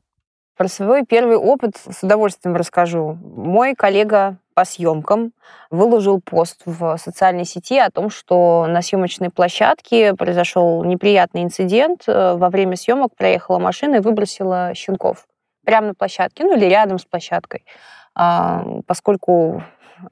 Про 0.57 0.69
свой 0.69 1.05
первый 1.05 1.37
опыт 1.37 1.77
с 1.77 2.03
удовольствием 2.03 2.57
расскажу. 2.57 3.19
Мой 3.23 3.75
коллега 3.75 4.39
по 4.55 4.65
съемкам 4.65 5.33
выложил 5.71 6.19
пост 6.23 6.63
в 6.65 6.97
социальной 6.97 7.45
сети 7.45 7.79
о 7.79 7.91
том, 7.91 8.09
что 8.09 8.65
на 8.67 8.81
съемочной 8.81 9.29
площадке 9.29 10.15
произошел 10.15 10.83
неприятный 10.83 11.43
инцидент. 11.43 12.05
Э, 12.07 12.37
во 12.39 12.49
время 12.49 12.77
съемок 12.77 13.15
проехала 13.15 13.59
машина 13.59 13.97
и 13.97 14.01
выбросила 14.01 14.73
щенков 14.75 15.27
прямо 15.67 15.89
на 15.89 15.95
площадке, 15.95 16.45
ну 16.45 16.57
или 16.57 16.65
рядом 16.65 16.99
с 16.99 17.05
площадкой, 17.05 17.67
а, 18.15 18.65
поскольку 18.87 19.63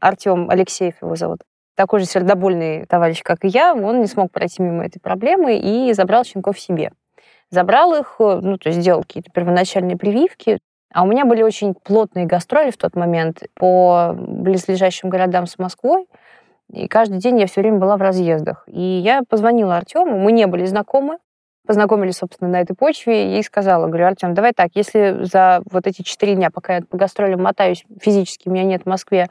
Артем 0.00 0.50
Алексеев 0.50 1.00
его 1.00 1.16
зовут, 1.16 1.40
такой 1.74 2.00
же 2.00 2.06
сердобольный 2.06 2.86
товарищ, 2.86 3.22
как 3.22 3.44
и 3.44 3.48
я, 3.48 3.74
он 3.74 4.00
не 4.00 4.06
смог 4.06 4.30
пройти 4.30 4.62
мимо 4.62 4.84
этой 4.84 5.00
проблемы 5.00 5.56
и 5.58 5.92
забрал 5.92 6.24
щенков 6.24 6.58
себе 6.58 6.90
забрал 7.54 7.94
их, 7.94 8.16
э, 8.18 8.40
ну, 8.42 8.58
то 8.58 8.68
есть 8.68 8.80
сделал 8.80 9.02
какие-то 9.02 9.30
первоначальные 9.30 9.96
прививки. 9.96 10.58
А 10.92 11.02
у 11.02 11.06
меня 11.06 11.24
были 11.24 11.42
очень 11.42 11.74
плотные 11.74 12.26
гастроли 12.26 12.70
в 12.70 12.76
тот 12.76 12.94
момент 12.94 13.42
по 13.54 14.14
близлежащим 14.16 15.08
городам 15.08 15.46
с 15.46 15.58
Москвой. 15.58 16.06
И 16.72 16.86
каждый 16.86 17.18
день 17.18 17.40
я 17.40 17.46
все 17.46 17.62
время 17.62 17.78
была 17.78 17.96
в 17.96 18.02
разъездах. 18.02 18.64
И 18.68 18.80
я 18.80 19.22
позвонила 19.28 19.76
Артему, 19.76 20.18
мы 20.18 20.32
не 20.32 20.46
были 20.46 20.64
знакомы, 20.66 21.18
познакомились, 21.66 22.18
собственно, 22.18 22.50
на 22.50 22.60
этой 22.60 22.76
почве, 22.76 23.38
и 23.38 23.42
сказала, 23.42 23.86
говорю, 23.86 24.06
Артем, 24.06 24.34
давай 24.34 24.52
так, 24.52 24.70
если 24.74 25.24
за 25.24 25.62
вот 25.70 25.86
эти 25.86 26.02
четыре 26.02 26.36
дня, 26.36 26.50
пока 26.50 26.76
я 26.76 26.82
по 26.82 26.96
гастролям 26.96 27.42
мотаюсь, 27.42 27.84
физически 28.00 28.48
меня 28.48 28.64
нет 28.64 28.82
в 28.82 28.86
Москве, 28.86 29.28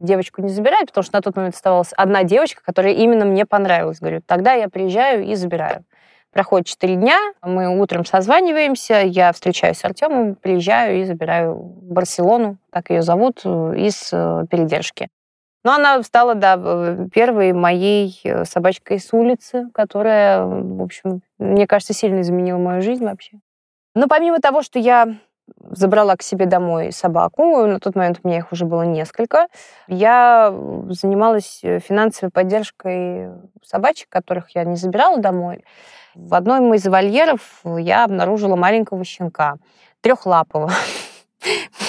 девочку 0.00 0.42
не 0.42 0.48
забирать, 0.48 0.88
потому 0.88 1.04
что 1.04 1.16
на 1.16 1.22
тот 1.22 1.36
момент 1.36 1.54
оставалась 1.54 1.92
одна 1.96 2.24
девочка, 2.24 2.62
которая 2.64 2.94
именно 2.94 3.24
мне 3.24 3.46
понравилась. 3.46 4.00
Говорю, 4.00 4.22
тогда 4.26 4.54
я 4.54 4.68
приезжаю 4.68 5.24
и 5.24 5.34
забираю. 5.34 5.84
Проходит 6.32 6.68
4 6.68 6.94
дня, 6.94 7.18
мы 7.42 7.80
утром 7.80 8.04
созваниваемся, 8.04 9.02
я 9.04 9.32
встречаюсь 9.32 9.78
с 9.78 9.84
Артемом, 9.84 10.36
приезжаю 10.36 11.00
и 11.00 11.04
забираю 11.04 11.56
Барселону, 11.56 12.56
так 12.70 12.90
ее 12.90 13.02
зовут, 13.02 13.44
из 13.44 14.10
э, 14.12 14.44
передержки. 14.48 15.08
Но 15.64 15.74
она 15.74 16.02
стала, 16.02 16.34
да, 16.34 16.56
первой 17.12 17.52
моей 17.52 18.18
э, 18.24 18.44
собачкой 18.44 19.00
с 19.00 19.12
улицы, 19.12 19.68
которая, 19.74 20.44
в 20.44 20.82
общем, 20.82 21.22
мне 21.38 21.66
кажется, 21.66 21.92
сильно 21.92 22.20
изменила 22.20 22.58
мою 22.58 22.80
жизнь 22.80 23.04
вообще. 23.04 23.40
Но 23.94 24.06
помимо 24.06 24.38
того, 24.38 24.62
что 24.62 24.78
я 24.78 25.16
забрала 25.70 26.16
к 26.16 26.22
себе 26.22 26.46
домой 26.46 26.92
собаку, 26.92 27.66
на 27.66 27.80
тот 27.80 27.94
момент 27.94 28.20
у 28.22 28.28
меня 28.28 28.38
их 28.38 28.52
уже 28.52 28.64
было 28.64 28.82
несколько, 28.82 29.46
я 29.86 30.54
занималась 30.88 31.60
э, 31.62 31.78
финансовой 31.80 32.30
поддержкой 32.30 33.30
собачек, 33.64 34.08
которых 34.08 34.50
я 34.54 34.64
не 34.64 34.76
забирала 34.76 35.18
домой. 35.18 35.64
В 36.14 36.34
одном 36.34 36.74
из 36.74 36.86
вольеров 36.86 37.60
я 37.64 38.04
обнаружила 38.04 38.56
маленького 38.56 39.04
щенка, 39.04 39.56
трехлапого. 40.00 40.70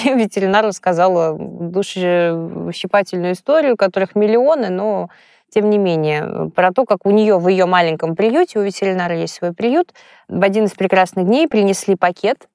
Мне 0.04 0.14
ветеринар 0.14 0.64
рассказала 0.64 1.36
душещипательную 1.38 3.32
историю, 3.32 3.76
которых 3.76 4.14
миллионы, 4.14 4.70
но 4.70 5.08
тем 5.50 5.68
не 5.68 5.76
менее, 5.76 6.50
про 6.54 6.72
то, 6.72 6.86
как 6.86 7.04
у 7.04 7.10
нее 7.10 7.38
в 7.38 7.46
ее 7.48 7.66
маленьком 7.66 8.16
приюте, 8.16 8.58
у 8.58 8.62
ветеринара 8.62 9.14
есть 9.14 9.34
свой 9.34 9.52
приют, 9.52 9.92
в 10.28 10.42
один 10.42 10.64
из 10.64 10.72
прекрасных 10.72 11.26
дней 11.26 11.46
принесли 11.46 11.94
пакет, 11.94 12.48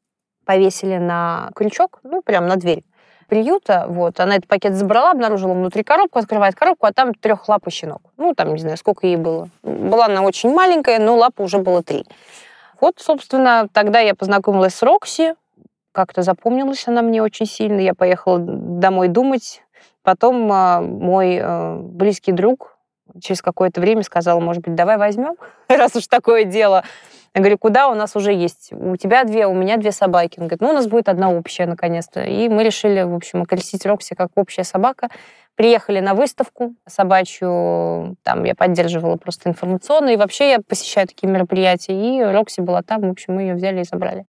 повесили 0.47 0.97
на 0.97 1.51
крючок, 1.53 1.99
ну, 2.03 2.21
прям 2.21 2.47
на 2.47 2.55
дверь 2.55 2.83
приюта. 3.27 3.85
Вот. 3.89 4.19
Она 4.21 4.37
этот 4.37 4.47
пакет 4.47 4.73
забрала, 4.73 5.11
обнаружила 5.11 5.53
внутри 5.53 5.83
коробку, 5.83 6.19
открывает 6.19 6.55
коробку, 6.55 6.87
а 6.87 6.93
там 6.93 7.13
трехлапый 7.13 7.73
щенок. 7.73 8.01
Ну, 8.15 8.33
там, 8.33 8.53
не 8.53 8.59
знаю, 8.59 8.77
сколько 8.77 9.05
ей 9.05 9.17
было. 9.17 9.49
Была 9.61 10.05
она 10.05 10.21
очень 10.21 10.53
маленькая, 10.53 10.99
но 10.99 11.17
лапа 11.17 11.41
уже 11.41 11.57
было 11.57 11.83
три. 11.83 12.05
Вот, 12.79 12.95
собственно, 12.99 13.67
тогда 13.73 13.99
я 13.99 14.15
познакомилась 14.15 14.75
с 14.75 14.81
Рокси. 14.81 15.35
Как-то 15.91 16.21
запомнилась 16.21 16.87
она 16.87 17.01
мне 17.01 17.21
очень 17.21 17.45
сильно. 17.45 17.81
Я 17.81 17.93
поехала 17.93 18.39
домой 18.39 19.09
думать. 19.09 19.63
Потом 20.03 20.49
э, 20.49 20.79
мой 20.79 21.39
э, 21.41 21.75
близкий 21.81 22.31
друг 22.31 22.77
через 23.21 23.41
какое-то 23.41 23.81
время 23.81 24.03
сказал, 24.03 24.39
может 24.39 24.63
быть, 24.63 24.75
давай 24.75 24.97
возьмем, 24.97 25.35
раз 25.67 25.95
уж 25.97 26.07
такое 26.07 26.45
дело. 26.45 26.83
Я 27.33 27.41
говорю, 27.41 27.57
куда 27.57 27.89
у 27.89 27.95
нас 27.95 28.15
уже 28.15 28.33
есть? 28.33 28.69
У 28.71 28.95
тебя 28.95 29.23
две, 29.23 29.45
у 29.47 29.53
меня 29.53 29.77
две 29.77 29.91
собаки. 29.91 30.39
Он 30.39 30.47
говорит, 30.47 30.61
ну, 30.61 30.69
у 30.69 30.73
нас 30.73 30.87
будет 30.87 31.09
одна 31.09 31.31
общая, 31.31 31.65
наконец-то. 31.65 32.23
И 32.23 32.49
мы 32.49 32.63
решили, 32.63 33.03
в 33.03 33.13
общем, 33.13 33.41
окрестить 33.41 33.85
Рокси 33.85 34.15
как 34.15 34.29
общая 34.35 34.63
собака. 34.63 35.09
Приехали 35.55 35.99
на 35.99 36.13
выставку 36.13 36.75
собачью, 36.85 38.15
там 38.23 38.43
я 38.43 38.53
поддерживала 38.53 39.15
просто 39.15 39.49
информационно, 39.49 40.09
и 40.09 40.15
вообще 40.15 40.51
я 40.51 40.59
посещаю 40.59 41.07
такие 41.07 41.27
мероприятия, 41.27 41.93
и 41.93 42.23
Рокси 42.23 42.61
была 42.61 42.83
там, 42.83 43.01
в 43.01 43.09
общем, 43.09 43.33
мы 43.35 43.41
ее 43.41 43.55
взяли 43.55 43.81
и 43.81 43.83
забрали. 43.83 44.25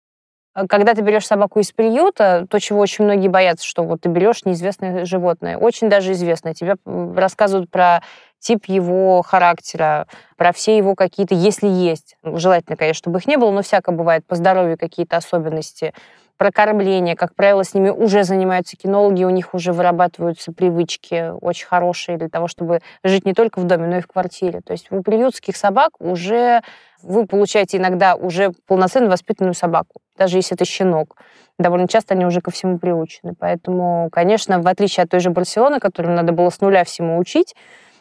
А 0.54 0.68
когда 0.68 0.94
ты 0.94 1.02
берешь 1.02 1.26
собаку 1.26 1.60
из 1.60 1.72
приюта, 1.72 2.46
то, 2.48 2.60
чего 2.60 2.80
очень 2.80 3.06
многие 3.06 3.28
боятся, 3.28 3.66
что 3.66 3.84
вот 3.84 4.02
ты 4.02 4.10
берешь 4.10 4.46
неизвестное 4.46 5.04
животное, 5.06 5.58
очень 5.58 5.89
даже 5.89 6.12
известное. 6.12 6.54
Тебе 6.54 6.76
рассказывают 6.86 7.72
про 7.72 8.02
тип 8.39 8.66
его 8.68 9.24
характера, 9.24 10.06
про 10.38 10.52
все 10.52 10.78
его 10.78 10.94
какие-то, 10.96 11.34
если 11.34 11.68
есть, 11.68 12.18
желательно, 12.24 12.76
конечно, 12.78 13.00
чтобы 13.00 13.20
их 13.20 13.26
не 13.26 13.38
было, 13.38 13.52
но 13.52 13.63
всяко 13.63 13.92
бывает, 13.92 14.26
по 14.28 14.36
здоровью 14.36 14.78
какие-то 14.78 15.18
особенности, 15.18 15.94
про 16.38 16.52
кормление, 16.52 17.16
как 17.16 17.36
правило, 17.36 17.63
с 17.63 17.74
ними 17.74 17.89
уже 17.89 18.24
занимаются 18.24 18.76
кинологи, 18.76 19.24
у 19.24 19.30
них 19.30 19.54
уже 19.54 19.72
вырабатываются 19.72 20.52
привычки 20.52 21.32
очень 21.42 21.68
хорошие 21.68 22.18
для 22.18 22.28
того, 22.28 22.48
чтобы 22.48 22.82
жить 23.04 23.26
не 23.26 23.34
только 23.34 23.60
в 23.60 23.63
доме, 23.66 23.88
но 23.88 23.98
и 23.98 24.02
в 24.02 24.08
квартире. 24.08 24.62
То 24.62 24.74
есть 24.74 24.92
у 24.92 25.02
приютских 25.02 25.56
собак 25.56 25.92
уже 26.00 26.62
вы 27.04 27.26
получаете 27.28 27.78
иногда 27.78 28.16
уже 28.16 28.52
полноценно 28.68 29.10
воспитанную 29.10 29.54
собаку, 29.54 30.02
даже 30.18 30.38
если 30.38 30.56
это 30.56 30.66
щенок. 30.66 31.18
Довольно 31.60 31.88
часто 31.88 32.13
они 32.16 32.26
уже 32.26 32.42
ко 32.42 32.52
всему 32.52 32.80
приучены. 32.80 33.34
Поэтому, 33.38 34.10
конечно, 34.12 34.62
в 34.62 34.68
отличие 34.68 35.04
от 35.04 35.10
той 35.10 35.20
же 35.20 35.30
Барселоны, 35.30 35.80
которую 35.80 36.16
надо 36.16 36.34
было 36.34 36.50
с 36.50 36.62
нуля 36.62 36.84
всему 36.84 37.18
учить, 37.20 37.56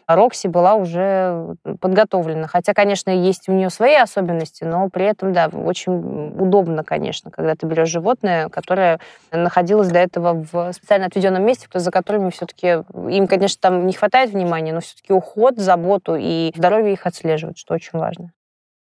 Рокси 0.08 0.48
была 0.48 0.74
уже 0.74 1.56
подготовлена. 1.80 2.46
Хотя, 2.46 2.74
конечно, 2.74 3.10
есть 3.10 3.48
у 3.48 3.52
нее 3.52 3.70
свои 3.70 3.94
особенности, 3.94 4.64
но 4.64 4.88
при 4.88 5.06
этом, 5.06 5.32
да, 5.32 5.48
очень 5.48 5.92
удобно, 6.38 6.84
конечно, 6.84 7.30
когда 7.30 7.54
ты 7.54 7.66
берешь 7.66 7.88
животное, 7.88 8.48
которое 8.48 8.98
находилось 9.30 9.88
до 9.88 9.98
этого 9.98 10.44
в 10.50 10.72
специально 10.72 11.06
отведенном 11.06 11.44
месте, 11.44 11.68
за 11.72 11.90
которыми 11.90 12.30
все-таки 12.30 12.84
им, 13.10 13.26
конечно, 13.26 13.58
там 13.60 13.86
не 13.86 13.92
хватает 13.92 14.30
внимания, 14.30 14.72
но 14.72 14.80
все-таки 14.80 15.12
уход, 15.12 15.58
заботу 15.58 16.16
и 16.18 16.52
здоровье 16.56 16.94
их 16.94 17.06
отслеживают, 17.06 17.58
что 17.58 17.74
очень 17.74 17.98
важно. 17.98 18.32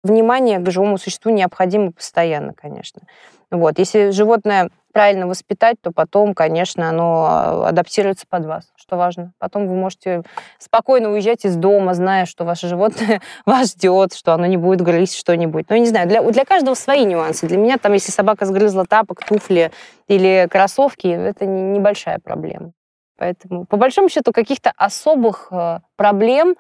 Внимание 0.03 0.59
к 0.59 0.71
живому 0.71 0.99
существу 0.99 1.33
необходимо 1.33 1.93
постоянно, 1.93 2.55
конечно. 2.55 3.03
Вот. 3.51 3.79
Если 3.79 4.11
животное 4.11 4.71
правильно 4.93 5.27
воспитать, 5.27 5.77
то 5.81 5.93
потом, 5.93 6.35
конечно, 6.35 6.89
оно 6.89 7.65
адаптируется 7.65 8.27
под 8.29 8.47
вас, 8.47 8.73
что 8.77 8.97
важно. 8.97 9.33
Потом 9.39 9.69
вы 9.69 9.75
можете 9.75 10.23
спокойно 10.59 11.11
уезжать 11.11 11.45
из 11.45 11.57
дома, 11.57 11.95
зная, 11.95 12.27
что 12.27 12.45
ваше 12.45 12.69
животное 12.69 13.21
вас 13.47 13.73
ждет, 13.73 14.15
что 14.15 14.35
оно 14.35 14.47
не 14.47 14.57
будет 14.57 14.81
грызть 14.81 15.17
что-нибудь. 15.17 15.67
Ну, 15.69 15.77
я 15.77 15.81
не 15.81 15.89
знаю, 15.89 16.09
для, 16.09 16.23
для 16.23 16.45
каждого 16.45 16.75
свои 16.75 17.05
нюансы. 17.05 17.47
Для 17.47 17.59
меня 17.59 17.79
там, 17.79 17.93
если 17.93 18.11
собака 18.11 18.45
сгрызла 18.45 18.87
тапок, 18.87 19.25
туфли 19.25 19.71
или 20.09 20.49
кроссовки, 20.51 21.07
это 21.07 21.47
небольшая 21.47 22.19
проблема. 22.19 22.73
Поэтому, 23.19 23.67
по 23.67 23.77
большому 23.77 24.09
счету, 24.09 24.33
каких-то 24.33 24.73
особых 24.77 25.49
э, 25.51 25.81
проблем 25.97 26.57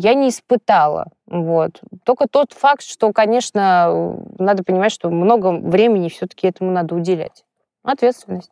я 0.00 0.14
не 0.14 0.30
испытала. 0.30 1.08
Вот. 1.26 1.82
Только 2.04 2.26
тот 2.26 2.52
факт, 2.52 2.82
что, 2.82 3.12
конечно, 3.12 4.16
надо 4.38 4.64
понимать, 4.64 4.92
что 4.92 5.10
много 5.10 5.52
времени 5.52 6.08
все-таки 6.08 6.46
этому 6.48 6.70
надо 6.70 6.94
уделять. 6.94 7.44
Ответственность. 7.82 8.50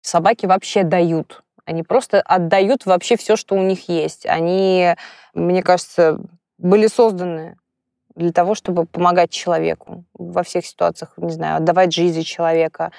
Собаки 0.00 0.46
вообще 0.46 0.82
дают. 0.82 1.44
Они 1.64 1.84
просто 1.84 2.20
отдают 2.20 2.84
вообще 2.84 3.16
все, 3.16 3.36
что 3.36 3.54
у 3.54 3.62
них 3.62 3.88
есть. 3.88 4.26
Они, 4.26 4.96
мне 5.34 5.62
кажется, 5.62 6.18
были 6.58 6.88
созданы 6.88 7.56
для 8.16 8.32
того, 8.32 8.56
чтобы 8.56 8.84
помогать 8.84 9.30
человеку 9.30 10.04
во 10.14 10.42
всех 10.42 10.66
ситуациях, 10.66 11.14
не 11.16 11.30
знаю, 11.30 11.58
отдавать 11.58 11.92
жизнь 11.92 12.24
человека, 12.24 12.90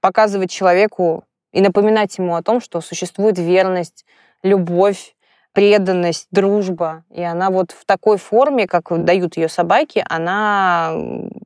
показывать 0.00 0.50
человеку 0.50 1.24
и 1.52 1.60
напоминать 1.60 2.18
ему 2.18 2.34
о 2.34 2.42
том, 2.42 2.60
что 2.60 2.80
существует 2.80 3.38
верность, 3.38 4.04
любовь, 4.42 5.14
преданность, 5.58 6.28
дружба. 6.30 7.02
И 7.10 7.20
она 7.20 7.50
вот 7.50 7.72
в 7.72 7.84
такой 7.84 8.16
форме, 8.16 8.68
как 8.68 8.92
дают 9.04 9.36
ее 9.36 9.48
собаки, 9.48 10.04
она, 10.08 10.92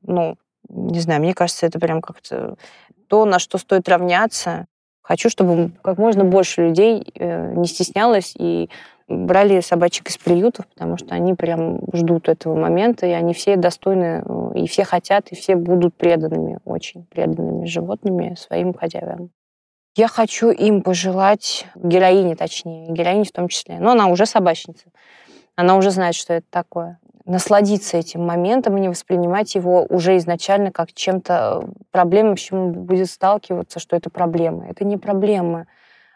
ну, 0.03 0.37
не 0.68 1.01
знаю, 1.01 1.22
мне 1.22 1.33
кажется, 1.33 1.64
это 1.64 1.81
прям 1.81 2.03
как-то 2.03 2.57
то, 3.09 3.25
на 3.25 3.38
что 3.38 3.57
стоит 3.57 3.88
равняться. 3.88 4.66
Хочу, 5.01 5.31
чтобы 5.31 5.70
как 5.83 5.96
можно 5.96 6.25
больше 6.25 6.68
людей 6.68 7.11
э, 7.14 7.55
не 7.55 7.66
стеснялось 7.66 8.35
и 8.38 8.68
брали 9.09 9.61
собачек 9.61 10.11
из 10.11 10.18
приютов, 10.18 10.66
потому 10.66 10.98
что 10.98 11.14
они 11.14 11.33
прям 11.33 11.81
ждут 11.94 12.29
этого 12.29 12.55
момента, 12.55 13.07
и 13.07 13.12
они 13.12 13.33
все 13.33 13.57
достойны, 13.57 14.22
э, 14.27 14.51
и 14.57 14.66
все 14.68 14.85
хотят, 14.85 15.29
и 15.29 15.35
все 15.35 15.57
будут 15.57 15.94
преданными, 15.94 16.59
очень 16.66 17.07
преданными 17.07 17.64
животными 17.64 18.35
своим 18.38 18.75
хозяевам. 18.75 19.31
Я 19.95 20.09
хочу 20.09 20.51
им 20.51 20.83
пожелать, 20.83 21.67
героине 21.75 22.35
точнее, 22.35 22.89
героине 22.89 23.25
в 23.25 23.33
том 23.33 23.49
числе, 23.49 23.79
но 23.79 23.93
она 23.93 24.07
уже 24.07 24.25
собачница, 24.25 24.87
она 25.55 25.77
уже 25.77 25.91
знает, 25.91 26.15
что 26.15 26.33
это 26.33 26.47
такое 26.49 26.99
насладиться 27.25 27.97
этим 27.97 28.25
моментом 28.25 28.77
и 28.77 28.81
не 28.81 28.89
воспринимать 28.89 29.55
его 29.55 29.87
уже 29.89 30.17
изначально 30.17 30.73
как 30.73 30.93
чем-то 30.93 31.69
проблемой, 31.91 32.37
с 32.37 32.41
чем 32.41 32.73
будет 32.73 33.11
сталкиваться, 33.11 33.79
что 33.79 33.97
это 33.97 34.11
проблема. 34.11 34.67
Это 34.69 34.85
не 34.85 34.97
проблема. 34.97 35.67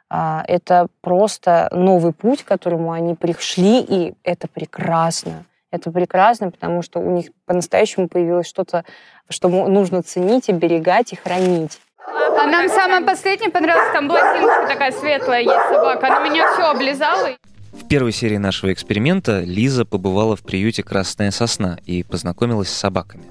А, 0.09 0.45
это 0.47 0.89
просто 1.01 1.69
новый 1.73 2.13
путь, 2.13 2.43
к 2.43 2.49
которому 2.49 2.93
они 2.93 3.15
пришли, 3.15 3.81
и 3.81 4.15
это 4.25 4.49
прекрасно. 4.49 5.45
Это 5.71 5.91
прекрасно, 5.91 6.51
потому 6.51 6.83
что 6.83 7.01
у 7.01 7.11
них 7.11 7.31
по-настоящему 7.45 8.09
появилось 8.09 8.47
что-то, 8.47 8.85
что 9.29 9.49
нужно 9.49 10.03
ценить, 10.03 10.49
оберегать 10.49 11.13
и 11.13 11.17
хранить. 11.17 11.81
А 12.07 12.47
нам 12.47 12.69
самое 12.69 13.03
последнее 13.03 13.51
понравилось, 13.51 13.93
там 13.93 14.07
блондинка 14.07 14.67
такая 14.69 14.93
светлая 14.93 15.41
есть 15.41 15.69
собака, 15.69 16.07
она 16.07 16.29
меня 16.29 16.53
все 16.53 16.63
облизала. 16.63 17.31
В 17.73 17.89
первой 17.89 18.13
серии 18.13 18.37
нашего 18.37 18.73
эксперимента 18.73 19.41
Лиза 19.41 19.85
побывала 19.85 20.37
в 20.37 20.43
приюте 20.43 20.83
«Красная 20.83 21.31
сосна» 21.31 21.79
и 21.85 22.03
познакомилась 22.05 22.69
с 22.69 22.77
собаками. 22.77 23.25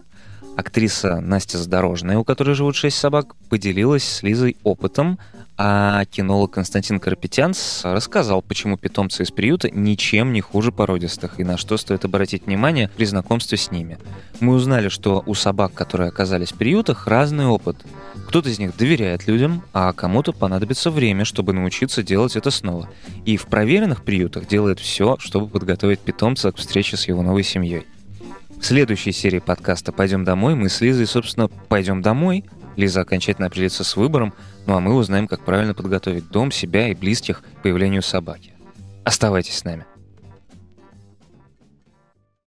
Актриса 0.58 1.20
Настя 1.20 1.58
Задорожная, 1.58 2.18
у 2.18 2.24
которой 2.24 2.54
живут 2.54 2.76
шесть 2.76 2.98
собак, 2.98 3.36
поделилась 3.50 4.04
с 4.04 4.24
Лизой 4.24 4.58
опытом, 4.64 5.20
а 5.58 6.04
кинолог 6.06 6.52
Константин 6.52 7.00
Карапетянц 7.00 7.86
рассказал, 7.86 8.42
почему 8.42 8.78
питомцы 8.78 9.24
из 9.24 9.32
приюта 9.32 9.70
ничем 9.70 10.34
не 10.34 10.42
хуже 10.42 10.72
породистых 10.72 11.40
и 11.40 11.44
на 11.44 11.58
что 11.58 11.78
стоит 11.78 12.04
обратить 12.04 12.46
внимание 12.46 12.90
при 12.90 13.06
знакомстве 13.06 13.58
с 13.58 13.72
ними. 13.72 13.98
Мы 14.42 14.54
узнали, 14.54 14.90
что 14.90 15.24
у 15.26 15.34
собак, 15.34 15.74
которые 15.74 16.10
оказались 16.10 16.52
в 16.52 16.58
приютах, 16.58 17.08
разный 17.08 17.46
опыт. 17.46 17.78
Кто-то 18.28 18.50
из 18.50 18.60
них 18.60 18.76
доверяет 18.76 19.28
людям, 19.28 19.64
а 19.72 19.94
кому-то 19.94 20.34
понадобится 20.34 20.92
время, 20.92 21.24
чтобы 21.24 21.54
научиться 21.54 22.04
делать 22.04 22.36
это 22.36 22.52
снова. 22.52 22.90
И 23.24 23.38
в 23.38 23.46
проверенных 23.46 24.04
приютах 24.04 24.48
делает 24.48 24.80
все, 24.80 25.16
чтобы 25.20 25.48
подготовить 25.48 26.00
питомца 26.00 26.52
к 26.52 26.58
встрече 26.58 26.98
с 26.98 27.08
его 27.08 27.22
новой 27.22 27.44
семьей. 27.44 27.86
В 28.60 28.66
следующей 28.66 29.12
серии 29.12 29.40
подкаста 29.40 29.92
«Пойдем 29.92 30.24
домой» 30.24 30.56
мы 30.56 30.70
с 30.70 30.82
Лизой, 30.82 31.08
собственно, 31.08 31.48
пойдем 31.48 32.02
домой. 32.02 32.46
Лиза 32.76 33.02
окончательно 33.02 33.48
определится 33.48 33.84
с 33.84 33.96
выбором, 33.96 34.34
ну 34.66 34.76
а 34.76 34.80
мы 34.80 34.94
узнаем, 34.96 35.28
как 35.28 35.42
правильно 35.42 35.74
подготовить 35.74 36.30
дом, 36.30 36.52
себя 36.52 36.90
и 36.90 36.96
близких 36.96 37.42
к 37.42 37.62
появлению 37.62 38.02
собаки. 38.02 38.54
Оставайтесь 39.04 39.58
с 39.58 39.64
нами. 39.64 39.86